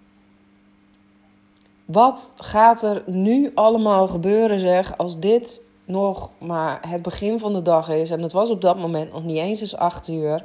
Wat 1.91 2.33
gaat 2.37 2.81
er 2.81 3.03
nu 3.05 3.51
allemaal 3.55 4.07
gebeuren, 4.07 4.59
zeg, 4.59 4.97
als 4.97 5.19
dit 5.19 5.61
nog 5.85 6.31
maar 6.37 6.79
het 6.87 7.01
begin 7.01 7.39
van 7.39 7.53
de 7.53 7.61
dag 7.61 7.89
is 7.89 8.11
en 8.11 8.21
het 8.21 8.31
was 8.31 8.49
op 8.49 8.61
dat 8.61 8.77
moment 8.77 9.11
nog 9.11 9.23
niet 9.23 9.37
eens 9.37 9.61
eens 9.61 9.75
acht 9.75 10.07
uur? 10.07 10.43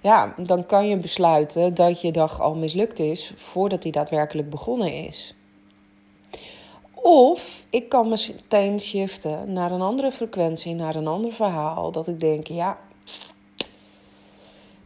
Ja, 0.00 0.34
dan 0.36 0.66
kan 0.66 0.88
je 0.88 0.96
besluiten 0.96 1.74
dat 1.74 2.00
je 2.00 2.12
dag 2.12 2.40
al 2.40 2.54
mislukt 2.54 2.98
is 2.98 3.32
voordat 3.36 3.82
die 3.82 3.92
daadwerkelijk 3.92 4.50
begonnen 4.50 5.06
is. 5.06 5.34
Of 6.94 7.66
ik 7.70 7.88
kan 7.88 8.08
meteen 8.08 8.80
shiften 8.80 9.52
naar 9.52 9.72
een 9.72 9.80
andere 9.80 10.12
frequentie, 10.12 10.74
naar 10.74 10.94
een 10.94 11.06
ander 11.06 11.32
verhaal. 11.32 11.90
Dat 11.90 12.08
ik 12.08 12.20
denk, 12.20 12.46
ja, 12.46 12.78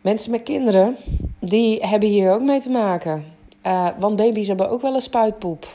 mensen 0.01 0.31
met 0.31 0.43
kinderen, 0.43 0.97
die 1.41 1.87
hebben 1.87 2.09
hier 2.09 2.33
ook 2.33 2.43
mee 2.43 2.61
te 2.61 2.71
maken. 2.71 3.25
Uh, 3.67 3.89
want 3.99 4.17
baby's 4.17 4.49
hebben 4.49 4.71
ook 4.71 4.83
wel 4.83 4.95
een 4.95 5.01
spuitpoep. 5.01 5.67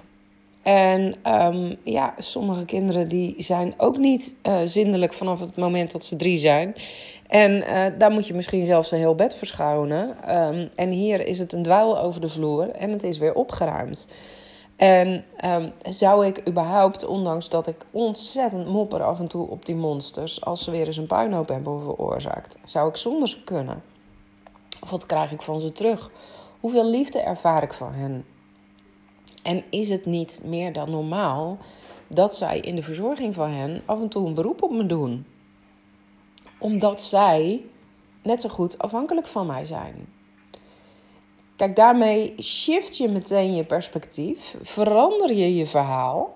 En 0.61 1.15
um, 1.27 1.77
ja, 1.83 2.13
sommige 2.17 2.65
kinderen 2.65 3.07
die 3.07 3.35
zijn 3.37 3.73
ook 3.77 3.97
niet 3.97 4.35
uh, 4.43 4.57
zindelijk 4.65 5.13
vanaf 5.13 5.39
het 5.39 5.55
moment 5.55 5.91
dat 5.91 6.03
ze 6.03 6.15
drie 6.15 6.37
zijn. 6.37 6.75
En 7.27 7.51
uh, 7.51 7.85
daar 7.97 8.11
moet 8.11 8.27
je 8.27 8.33
misschien 8.33 8.65
zelfs 8.65 8.91
een 8.91 8.97
heel 8.97 9.15
bed 9.15 9.35
verschonen. 9.35 10.35
Um, 10.37 10.69
en 10.75 10.89
hier 10.89 11.27
is 11.27 11.39
het 11.39 11.53
een 11.53 11.63
dweil 11.63 11.99
over 11.99 12.21
de 12.21 12.29
vloer 12.29 12.69
en 12.69 12.89
het 12.89 13.03
is 13.03 13.17
weer 13.17 13.33
opgeruimd. 13.33 14.07
En 14.75 15.25
um, 15.45 15.71
zou 15.89 16.25
ik 16.25 16.47
überhaupt, 16.47 17.05
ondanks 17.05 17.49
dat 17.49 17.67
ik 17.67 17.85
ontzettend 17.91 18.67
mopper 18.67 19.03
af 19.03 19.19
en 19.19 19.27
toe 19.27 19.49
op 19.49 19.65
die 19.65 19.75
monsters, 19.75 20.45
als 20.45 20.63
ze 20.63 20.71
weer 20.71 20.87
eens 20.87 20.97
een 20.97 21.07
puinhoop 21.07 21.47
hebben 21.47 21.81
veroorzaakt, 21.81 22.57
zou 22.65 22.89
ik 22.89 22.95
zonder 22.95 23.27
ze 23.27 23.43
kunnen? 23.43 23.83
Of 24.83 24.89
wat 24.89 25.05
krijg 25.05 25.31
ik 25.31 25.41
van 25.41 25.59
ze 25.59 25.71
terug? 25.71 26.11
Hoeveel 26.59 26.89
liefde 26.89 27.19
ervaar 27.19 27.63
ik 27.63 27.73
van 27.73 27.93
hen? 27.93 28.25
En 29.43 29.63
is 29.69 29.89
het 29.89 30.05
niet 30.05 30.41
meer 30.43 30.73
dan 30.73 30.91
normaal 30.91 31.57
dat 32.07 32.35
zij 32.35 32.59
in 32.59 32.75
de 32.75 32.83
verzorging 32.83 33.33
van 33.33 33.49
hen 33.49 33.81
af 33.85 34.01
en 34.01 34.09
toe 34.09 34.27
een 34.27 34.33
beroep 34.33 34.61
op 34.61 34.71
me 34.71 34.85
doen? 34.85 35.25
Omdat 36.59 37.01
zij 37.01 37.61
net 38.23 38.41
zo 38.41 38.49
goed 38.49 38.77
afhankelijk 38.77 39.27
van 39.27 39.45
mij 39.45 39.65
zijn. 39.65 40.07
Kijk, 41.55 41.75
daarmee 41.75 42.35
shift 42.41 42.97
je 42.97 43.07
meteen 43.07 43.55
je 43.55 43.63
perspectief, 43.63 44.57
verander 44.61 45.33
je 45.33 45.55
je 45.55 45.65
verhaal. 45.65 46.35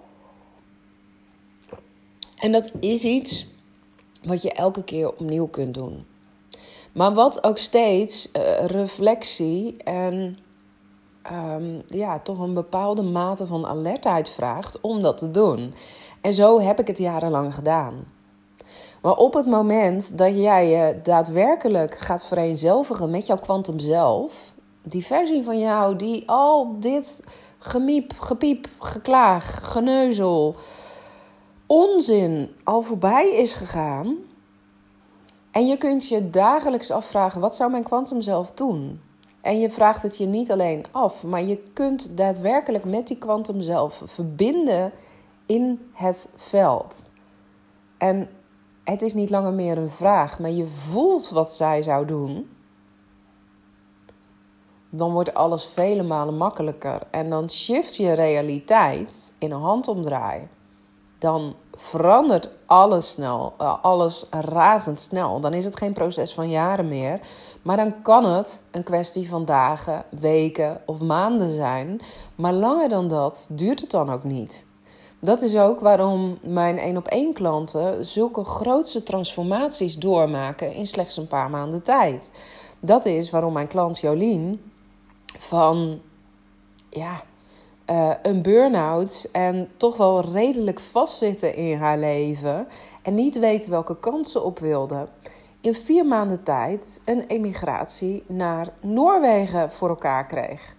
En 2.38 2.52
dat 2.52 2.72
is 2.80 3.04
iets 3.04 3.48
wat 4.24 4.42
je 4.42 4.52
elke 4.52 4.84
keer 4.84 5.10
opnieuw 5.10 5.48
kunt 5.48 5.74
doen. 5.74 6.06
Maar 6.92 7.14
wat 7.14 7.44
ook 7.44 7.58
steeds 7.58 8.30
uh, 8.34 8.66
reflectie 8.66 9.84
en 9.84 10.38
um, 11.32 11.82
ja, 11.88 12.20
toch 12.20 12.40
een 12.40 12.54
bepaalde 12.54 13.02
mate 13.02 13.48
van 13.48 13.66
alertheid 13.66 14.30
vraagt 14.30 14.82
om 14.82 15.02
dat 15.02 15.18
te 15.18 15.32
doen. 15.32 15.74
En 16.22 16.34
zo 16.34 16.60
heb 16.60 16.80
ik 16.80 16.88
het 16.88 16.98
jarenlang 16.98 17.56
gedaan. 17.56 18.14
Maar 19.02 19.16
op 19.16 19.34
het 19.34 19.46
moment 19.46 20.18
dat 20.18 20.36
jij 20.36 20.70
je 20.70 21.00
daadwerkelijk 21.04 21.98
gaat 21.98 22.26
vereenzelvigen 22.26 23.10
met 23.10 23.26
jouw 23.26 23.38
kwantum 23.38 23.80
zelf, 23.80 24.54
die 24.84 25.06
versie 25.06 25.44
van 25.44 25.60
jou 25.60 25.96
die 25.96 26.30
al 26.30 26.80
dit 26.80 27.24
gemiep, 27.58 28.14
gepiep, 28.20 28.68
geklaag, 28.80 29.72
geneuzel, 29.72 30.56
onzin 31.66 32.56
al 32.64 32.82
voorbij 32.82 33.36
is 33.36 33.54
gegaan. 33.54 34.16
En 35.52 35.68
je 35.68 35.78
kunt 35.78 36.08
je 36.08 36.30
dagelijks 36.30 36.92
afvragen: 36.92 37.42
wat 37.42 37.56
zou 37.56 37.72
mijn 37.72 37.84
kwantum 37.84 38.22
zelf 38.22 38.52
doen? 38.52 39.02
En 39.46 39.60
je 39.60 39.70
vraagt 39.70 40.04
het 40.04 40.18
je 40.18 40.26
niet 40.26 40.52
alleen 40.52 40.86
af, 40.92 41.24
maar 41.24 41.44
je 41.44 41.64
kunt 41.74 42.18
daadwerkelijk 42.18 42.84
met 42.84 43.08
die 43.08 43.18
kwantum 43.18 43.62
zelf 43.62 44.02
verbinden 44.06 44.92
in 45.46 45.90
het 45.94 46.30
veld. 46.36 47.10
En 47.98 48.30
het 48.84 49.02
is 49.02 49.14
niet 49.14 49.30
langer 49.30 49.54
meer 49.54 49.78
een 49.78 49.90
vraag, 49.90 50.40
maar 50.40 50.52
je 50.52 50.68
voelt 50.68 51.30
wat 51.30 51.52
zij 51.52 51.84
zou 51.84 52.06
doen 52.06 52.50
dan 54.90 55.12
wordt 55.12 55.34
alles 55.34 55.66
vele 55.66 56.04
malen 56.04 56.38
makkelijker. 56.38 57.02
En 57.12 57.30
dan 57.30 57.50
shift 57.50 57.96
je 57.96 58.14
realiteit 58.14 59.36
in 59.40 59.52
een 59.52 59.62
handomdraai. 59.62 60.48
Dan 61.26 61.56
verandert 61.74 62.50
alles 62.66 63.12
snel, 63.12 63.54
uh, 63.62 63.78
alles 63.82 64.26
razendsnel. 64.30 65.40
Dan 65.40 65.54
is 65.54 65.66
het 65.66 65.78
geen 65.78 65.94
proces 65.94 66.34
van 66.34 66.50
jaren 66.50 66.88
meer. 66.88 67.20
Maar 67.62 67.78
dan 67.78 68.02
kan 68.02 68.26
het 68.26 68.62
een 68.72 68.84
kwestie 68.84 69.30
van 69.30 69.46
dagen, 69.46 70.04
weken 70.20 70.82
of 70.86 71.02
maanden 71.02 71.50
zijn. 71.50 72.02
Maar 72.36 72.54
langer 72.54 72.90
dan 72.90 73.08
dat 73.08 73.48
duurt 73.52 73.80
het 73.80 73.92
dan 73.92 74.12
ook 74.12 74.24
niet. 74.24 74.66
Dat 75.20 75.42
is 75.42 75.58
ook 75.58 75.80
waarom 75.80 76.38
mijn 76.42 76.78
één 76.78 76.98
op 76.98 77.08
één 77.08 77.34
klanten 77.34 78.06
zulke 78.06 78.44
grootse 78.44 79.04
transformaties 79.04 79.96
doormaken 79.96 80.74
in 80.74 80.88
slechts 80.88 81.18
een 81.18 81.28
paar 81.28 81.50
maanden 81.50 81.84
tijd. 81.84 82.32
Dat 82.80 83.06
is 83.06 83.30
waarom 83.30 83.54
mijn 83.54 83.68
klant 83.68 84.00
Jolien 84.00 84.72
van 85.40 86.02
ja, 86.90 87.24
uh, 87.90 88.12
een 88.24 88.42
burn-out 88.42 89.30
en 89.32 89.70
toch 89.78 89.98
wel 89.98 90.32
redelijk 90.32 90.80
vastzitten 90.80 91.56
in 91.56 91.78
haar 91.78 91.98
leven 91.98 92.68
en 93.02 93.14
niet 93.14 93.40
weten 93.40 93.70
welke 93.70 94.00
kant 94.00 94.28
ze 94.28 94.42
op 94.42 94.60
wilde. 94.60 95.08
In 95.62 95.76
vier 95.76 96.06
maanden 96.06 96.44
tijd 96.44 97.02
een 97.06 97.24
emigratie 97.28 98.24
naar 98.28 98.74
Noorwegen 98.80 99.72
voor 99.72 99.90
elkaar 99.90 100.26
kreeg. 100.26 100.76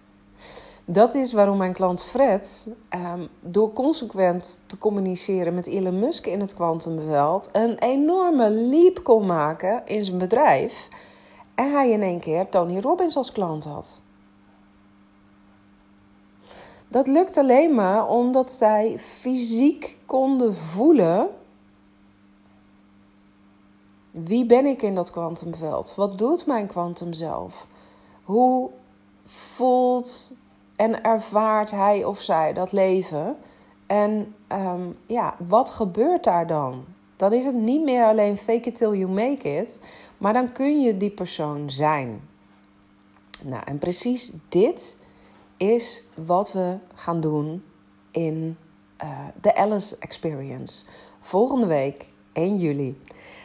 Dat 0.85 1.13
is 1.15 1.33
waarom 1.33 1.57
mijn 1.57 1.73
klant 1.73 2.03
Fred, 2.03 2.69
um, 3.13 3.27
door 3.39 3.73
consequent 3.73 4.59
te 4.65 4.77
communiceren 4.77 5.53
met 5.53 5.67
Elon 5.67 5.99
Musk 5.99 6.25
in 6.25 6.39
het 6.39 6.53
kwantumveld, 6.53 7.49
een 7.51 7.77
enorme 7.77 8.49
leap 8.49 9.03
kon 9.03 9.25
maken 9.25 9.81
in 9.85 10.05
zijn 10.05 10.17
bedrijf. 10.17 10.87
En 11.55 11.71
hij 11.71 11.91
in 11.91 12.01
één 12.01 12.19
keer 12.19 12.49
Tony 12.49 12.79
Robbins 12.79 13.15
als 13.15 13.31
klant 13.31 13.63
had. 13.63 14.01
Dat 16.87 17.07
lukt 17.07 17.37
alleen 17.37 17.75
maar 17.75 18.07
omdat 18.07 18.51
zij 18.51 18.99
fysiek 18.99 19.97
konden 20.05 20.55
voelen. 20.55 21.29
Wie 24.11 24.45
ben 24.45 24.65
ik 24.65 24.81
in 24.81 24.95
dat 24.95 25.11
kwantumveld? 25.11 25.95
Wat 25.95 26.17
doet 26.17 26.45
mijn 26.45 26.67
kwantum 26.67 27.13
zelf? 27.13 27.67
Hoe 28.23 28.69
voelt 29.25 30.35
en 30.75 31.03
ervaart 31.03 31.71
hij 31.71 32.03
of 32.03 32.21
zij 32.21 32.53
dat 32.53 32.71
leven? 32.71 33.37
En 33.87 34.35
ehm, 34.47 34.89
ja, 35.05 35.35
wat 35.47 35.69
gebeurt 35.69 36.23
daar 36.23 36.47
dan? 36.47 36.85
Dan 37.15 37.33
is 37.33 37.45
het 37.45 37.55
niet 37.55 37.83
meer 37.83 38.05
alleen 38.05 38.37
fake 38.37 38.69
it 38.69 38.75
till 38.75 38.93
you 38.93 39.11
make 39.11 39.57
it, 39.59 39.81
maar 40.17 40.33
dan 40.33 40.51
kun 40.51 40.81
je 40.81 40.97
die 40.97 41.09
persoon 41.09 41.69
zijn. 41.69 42.21
Nou, 43.41 43.63
en 43.65 43.77
precies 43.77 44.33
dit 44.49 44.97
is 45.57 46.03
wat 46.13 46.51
we 46.51 46.77
gaan 46.93 47.19
doen 47.19 47.63
in 48.11 48.57
uh, 49.03 49.09
de 49.41 49.55
Alice 49.55 49.95
Experience. 49.99 50.85
Volgende 51.19 51.67
week, 51.67 52.05
1 52.33 52.57
juli, 52.57 53.01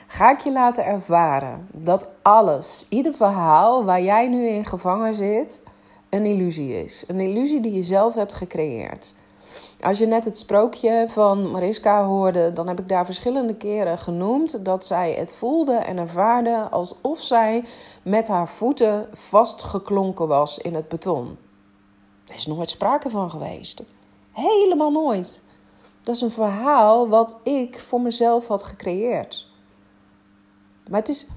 ga 0.07 0.31
ik 0.31 0.40
je 0.40 0.53
laten 0.53 0.85
ervaren 0.85 1.68
dat 1.72 2.09
alles, 2.22 2.87
ieder 2.88 3.14
verhaal 3.14 3.85
waar 3.85 4.03
jij 4.03 4.29
nu 4.29 4.46
in 4.46 4.64
gevangen 4.64 5.14
zit, 5.14 5.62
een 6.09 6.27
illusie 6.27 6.83
is. 6.83 7.05
Een 7.07 7.20
illusie 7.20 7.61
die 7.61 7.72
je 7.72 7.83
zelf 7.83 8.14
hebt 8.14 8.35
gecreëerd. 8.35 9.14
Als 9.81 9.98
je 9.98 10.07
net 10.07 10.25
het 10.25 10.38
sprookje 10.38 11.05
van 11.09 11.51
Mariska 11.51 12.05
hoorde, 12.05 12.53
dan 12.53 12.68
heb 12.68 12.81
ik 12.81 12.88
daar 12.88 13.05
verschillende 13.05 13.55
keren 13.55 13.98
genoemd 13.98 14.64
dat 14.64 14.85
zij 14.87 15.12
het 15.12 15.33
voelde 15.33 15.75
en 15.75 15.98
ervaarde 15.98 16.68
alsof 16.70 17.20
zij 17.20 17.64
met 18.03 18.29
haar 18.29 18.48
voeten 18.48 19.09
vastgeklonken 19.12 20.29
was 20.29 20.59
in 20.59 20.75
het 20.75 20.88
beton. 20.88 21.37
Er 22.32 22.38
is 22.38 22.46
nooit 22.46 22.70
sprake 22.70 23.10
van 23.10 23.30
geweest. 23.30 23.82
Helemaal 24.30 24.90
nooit. 24.90 25.42
Dat 26.00 26.14
is 26.14 26.20
een 26.20 26.30
verhaal 26.30 27.08
wat 27.08 27.40
ik 27.42 27.80
voor 27.80 28.00
mezelf 28.00 28.48
had 28.48 28.62
gecreëerd. 28.62 29.48
Maar 30.88 31.00
het 31.00 31.08
is 31.08 31.28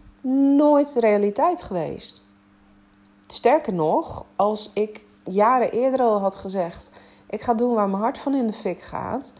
nooit 0.56 0.94
de 0.94 1.00
realiteit 1.00 1.62
geweest. 1.62 2.26
Sterker 3.28 3.74
nog, 3.74 4.26
als 4.36 4.72
ik 4.74 5.06
jaren 5.24 5.72
eerder 5.72 6.02
al 6.02 6.20
had 6.20 6.36
gezegd: 6.36 6.92
ik 7.30 7.42
ga 7.42 7.54
doen 7.54 7.74
waar 7.74 7.90
mijn 7.90 8.02
hart 8.02 8.18
van 8.18 8.36
in 8.36 8.48
de 8.48 8.54
fik 8.54 8.82
gaat. 8.82 9.34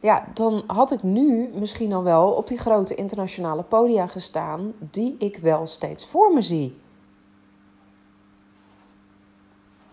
Ja, 0.00 0.28
dan 0.34 0.62
had 0.66 0.90
ik 0.90 1.02
nu 1.02 1.50
misschien 1.54 1.92
al 1.92 2.02
wel 2.02 2.30
op 2.30 2.46
die 2.46 2.58
grote 2.58 2.94
internationale 2.94 3.62
podia 3.62 4.06
gestaan, 4.06 4.72
die 4.78 5.16
ik 5.18 5.36
wel 5.36 5.66
steeds 5.66 6.06
voor 6.06 6.32
me 6.32 6.42
zie. 6.42 6.80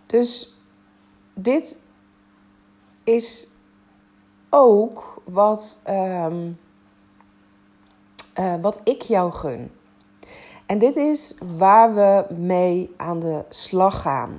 Dus 0.06 0.55
dit 1.36 1.80
is 3.04 3.50
ook 4.50 5.21
wat, 5.24 5.80
ehm, 5.84 6.52
eh, 8.34 8.56
wat 8.62 8.82
ik 8.84 9.02
jou 9.02 9.32
gun. 9.32 9.71
En 10.65 10.78
dit 10.78 10.95
is 10.95 11.38
waar 11.58 11.95
we 11.95 12.26
mee 12.36 12.93
aan 12.98 13.19
de 13.19 13.45
slag 13.50 14.02
gaan. 14.02 14.38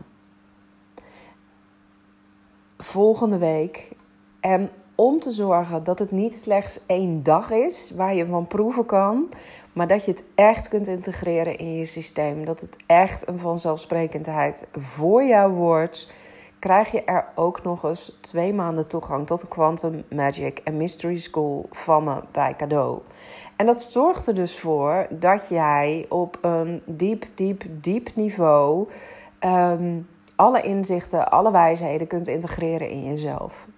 Volgende 2.79 3.39
week. 3.39 3.91
En 4.41 4.71
om 4.95 5.21
te 5.21 5.31
zorgen 5.31 5.85
dat 5.85 5.99
het 5.99 6.11
niet 6.11 6.39
slechts 6.39 6.87
één 6.87 7.23
dag 7.23 7.51
is 7.51 7.93
waar 7.95 8.15
je 8.15 8.27
van 8.27 8.47
proeven 8.47 8.87
kan, 8.87 9.29
maar 9.73 9.87
dat 9.87 10.05
je 10.05 10.11
het 10.11 10.25
echt 10.35 10.69
kunt 10.69 10.87
integreren 10.87 11.59
in 11.59 11.77
je 11.77 11.85
systeem. 11.85 12.45
Dat 12.45 12.61
het 12.61 12.77
echt 12.87 13.29
een 13.29 13.39
vanzelfsprekendheid 13.39 14.69
voor 14.73 15.25
jou 15.25 15.53
wordt. 15.53 16.13
Krijg 16.67 16.91
je 16.91 17.05
er 17.05 17.25
ook 17.35 17.63
nog 17.63 17.85
eens 17.85 18.17
twee 18.21 18.55
maanden 18.55 18.89
toegang 18.89 19.27
tot 19.27 19.41
de 19.41 19.49
Quantum 19.49 20.05
Magic 20.11 20.59
en 20.59 20.77
Mystery 20.77 21.19
School 21.19 21.69
van 21.71 22.05
me 22.05 22.23
bij 22.33 22.55
cadeau. 22.57 23.01
En 23.57 23.67
dat 23.67 23.83
zorgt 23.83 24.27
er 24.27 24.35
dus 24.35 24.59
voor 24.59 25.07
dat 25.11 25.49
jij 25.49 26.07
op 26.09 26.39
een 26.41 26.83
diep, 26.87 27.27
diep, 27.35 27.65
diep 27.81 28.09
niveau 28.15 28.89
ehm, 29.39 30.01
alle 30.37 30.61
inzichten, 30.61 31.31
alle 31.31 31.51
wijsheden 31.51 32.07
kunt 32.07 32.29
integreren 32.29 32.91
in 32.91 33.05
jezelf. 33.05 33.69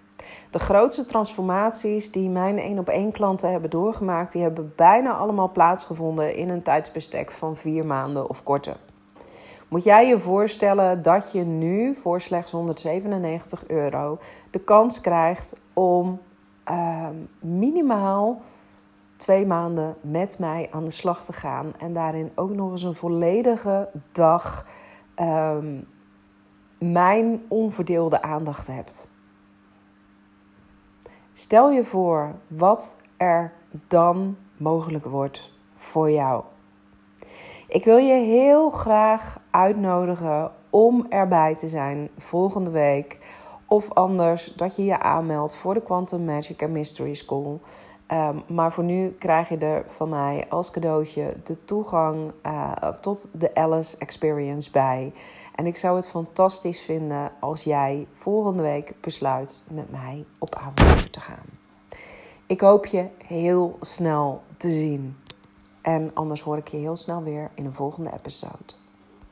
De 0.49 0.59
grootste 0.59 1.05
transformaties 1.05 2.11
die 2.11 2.29
mijn 2.29 2.59
één 2.59 2.79
op 2.79 2.87
één 2.87 3.11
klanten 3.11 3.51
hebben 3.51 3.69
doorgemaakt, 3.69 4.31
die 4.31 4.41
hebben 4.41 4.73
bijna 4.75 5.13
allemaal 5.13 5.51
plaatsgevonden 5.51 6.35
in 6.35 6.49
een 6.49 6.63
tijdsbestek 6.63 7.31
van 7.31 7.55
vier 7.55 7.85
maanden 7.85 8.29
of 8.29 8.43
korter. 8.43 8.77
Moet 9.69 9.83
jij 9.83 10.07
je 10.07 10.19
voorstellen 10.19 11.01
dat 11.01 11.31
je 11.31 11.43
nu 11.43 11.95
voor 11.95 12.21
slechts 12.21 12.51
197 12.51 13.67
euro 13.67 14.17
de 14.51 14.59
kans 14.59 15.01
krijgt 15.01 15.61
om 15.73 16.19
ehm, 16.63 17.15
minimaal 17.39 18.41
twee 19.15 19.45
maanden 19.45 19.95
met 20.01 20.39
mij 20.39 20.67
aan 20.71 20.85
de 20.85 20.91
slag 20.91 21.25
te 21.25 21.33
gaan. 21.33 21.73
En 21.77 21.93
daarin 21.93 22.31
ook 22.35 22.55
nog 22.55 22.71
eens 22.71 22.83
een 22.83 22.95
volledige 22.95 23.89
dag 24.11 24.65
um, 25.21 25.87
mijn 26.77 27.41
onverdeelde 27.47 28.21
aandacht 28.21 28.67
hebt. 28.67 29.11
Stel 31.33 31.71
je 31.71 31.83
voor 31.83 32.35
wat 32.47 32.95
er 33.17 33.53
dan 33.87 34.37
mogelijk 34.57 35.05
wordt 35.05 35.51
voor 35.75 36.11
jou. 36.11 36.43
Ik 37.69 37.83
wil 37.83 37.97
je 37.97 38.13
heel 38.13 38.69
graag 38.69 39.39
uitnodigen 39.51 40.51
om 40.69 41.05
erbij 41.09 41.55
te 41.55 41.67
zijn 41.67 42.09
volgende 42.17 42.71
week. 42.71 43.17
Of 43.67 43.93
anders 43.93 44.53
dat 44.55 44.75
je 44.75 44.85
je 44.85 44.99
aanmeldt 44.99 45.57
voor 45.57 45.73
de 45.73 45.81
Quantum 45.81 46.25
Magic 46.25 46.63
and 46.63 46.71
Mystery 46.71 47.13
School. 47.13 47.59
Ehm, 48.07 48.37
maar 48.47 48.73
voor 48.73 48.83
nu 48.83 49.11
krijg 49.11 49.49
je 49.49 49.57
er 49.57 49.83
van 49.87 50.09
mij 50.09 50.45
als 50.49 50.71
cadeautje 50.71 51.33
de 51.43 51.63
toegang 51.65 52.31
uh, 52.45 52.71
tot 53.01 53.39
de 53.39 53.55
Alice 53.55 53.97
Experience 53.97 54.71
bij. 54.71 55.13
En 55.55 55.65
ik 55.65 55.77
zou 55.77 55.95
het 55.95 56.07
fantastisch 56.07 56.81
vinden 56.81 57.31
als 57.39 57.63
jij 57.63 58.07
volgende 58.11 58.63
week 58.63 58.93
besluit 59.01 59.67
met 59.71 59.91
mij 59.91 60.25
op 60.39 60.55
avontuur 60.55 61.09
te 61.09 61.19
gaan. 61.19 61.45
Ik 62.45 62.61
hoop 62.61 62.85
je 62.85 63.07
heel 63.25 63.77
snel 63.79 64.41
te 64.57 64.71
zien. 64.71 65.15
En 65.81 66.11
anders 66.13 66.41
hoor 66.41 66.57
ik 66.57 66.67
je 66.67 66.77
heel 66.77 66.95
snel 66.95 67.23
weer 67.23 67.51
in 67.53 67.65
een 67.65 67.73
volgende 67.73 68.13
episode. 68.13 68.78